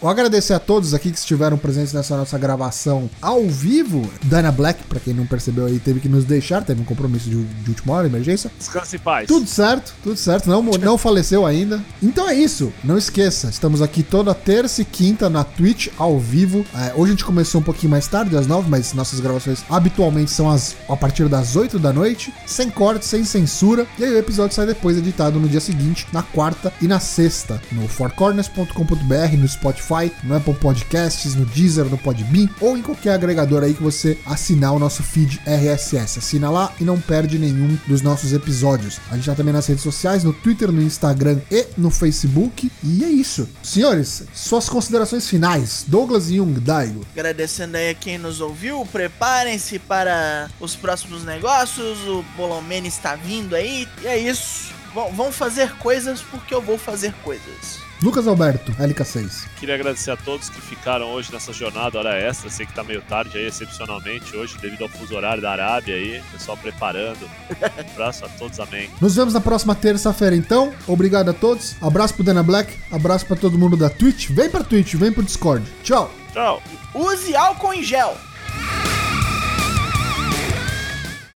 [0.00, 4.10] Vou agradecer a todos aqui que estiveram presentes nessa nossa gravação ao vivo.
[4.24, 7.44] Dana Black, pra quem não percebeu aí, teve que nos deixar, teve um compromisso de,
[7.44, 8.50] de última hora, emergência.
[8.58, 9.28] Descanse em paz.
[9.28, 10.48] Tudo certo, tudo certo.
[10.48, 11.84] Não, não faleceu ainda.
[12.02, 12.72] Então é isso.
[12.82, 16.64] Não esqueça, estamos aqui toda terça e quinta na Twitch ao vivo.
[16.74, 20.30] É, hoje a gente começou um pouquinho mais tarde, às nove, mas nossas gravações habitualmente
[20.30, 23.86] são as, a partir das 8 da noite, sem corte, sem censura.
[23.98, 27.60] E aí o episódio sai depois editado no dia seguinte, na quarta e na sexta,
[27.70, 29.89] no fourcorners.com.br, no Spotify,
[30.22, 34.72] no Apple Podcasts, no Deezer, no Podbean ou em qualquer agregador aí que você assinar
[34.72, 36.20] o nosso feed RSS.
[36.20, 39.00] Assina lá e não perde nenhum dos nossos episódios.
[39.10, 42.70] A gente tá também nas redes sociais, no Twitter, no Instagram e no Facebook.
[42.84, 43.48] E é isso.
[43.64, 45.84] Senhores, suas considerações finais.
[45.88, 47.04] Douglas Jung, Daigo.
[47.12, 53.56] Agradecendo aí a quem nos ouviu, preparem-se para os próximos negócios, o Bolomene está vindo
[53.56, 54.72] aí, e é isso.
[55.14, 57.89] Vão fazer coisas porque eu vou fazer coisas.
[58.02, 59.46] Lucas Alberto, LK6.
[59.58, 62.48] Queria agradecer a todos que ficaram hoje nessa jornada hora extra.
[62.48, 66.22] Sei que tá meio tarde aí, excepcionalmente, hoje, devido ao fuso horário da Arábia aí.
[66.32, 67.28] Pessoal preparando.
[67.92, 68.88] abraço a todos, amém.
[69.00, 70.72] Nos vemos na próxima terça-feira, então.
[70.86, 71.76] Obrigado a todos.
[71.80, 72.74] Abraço pro Dana Black.
[72.90, 74.30] Abraço pra todo mundo da Twitch.
[74.30, 75.70] Vem pra Twitch, vem pro Discord.
[75.82, 76.10] Tchau.
[76.32, 76.62] Tchau.
[76.94, 78.16] Use álcool em gel.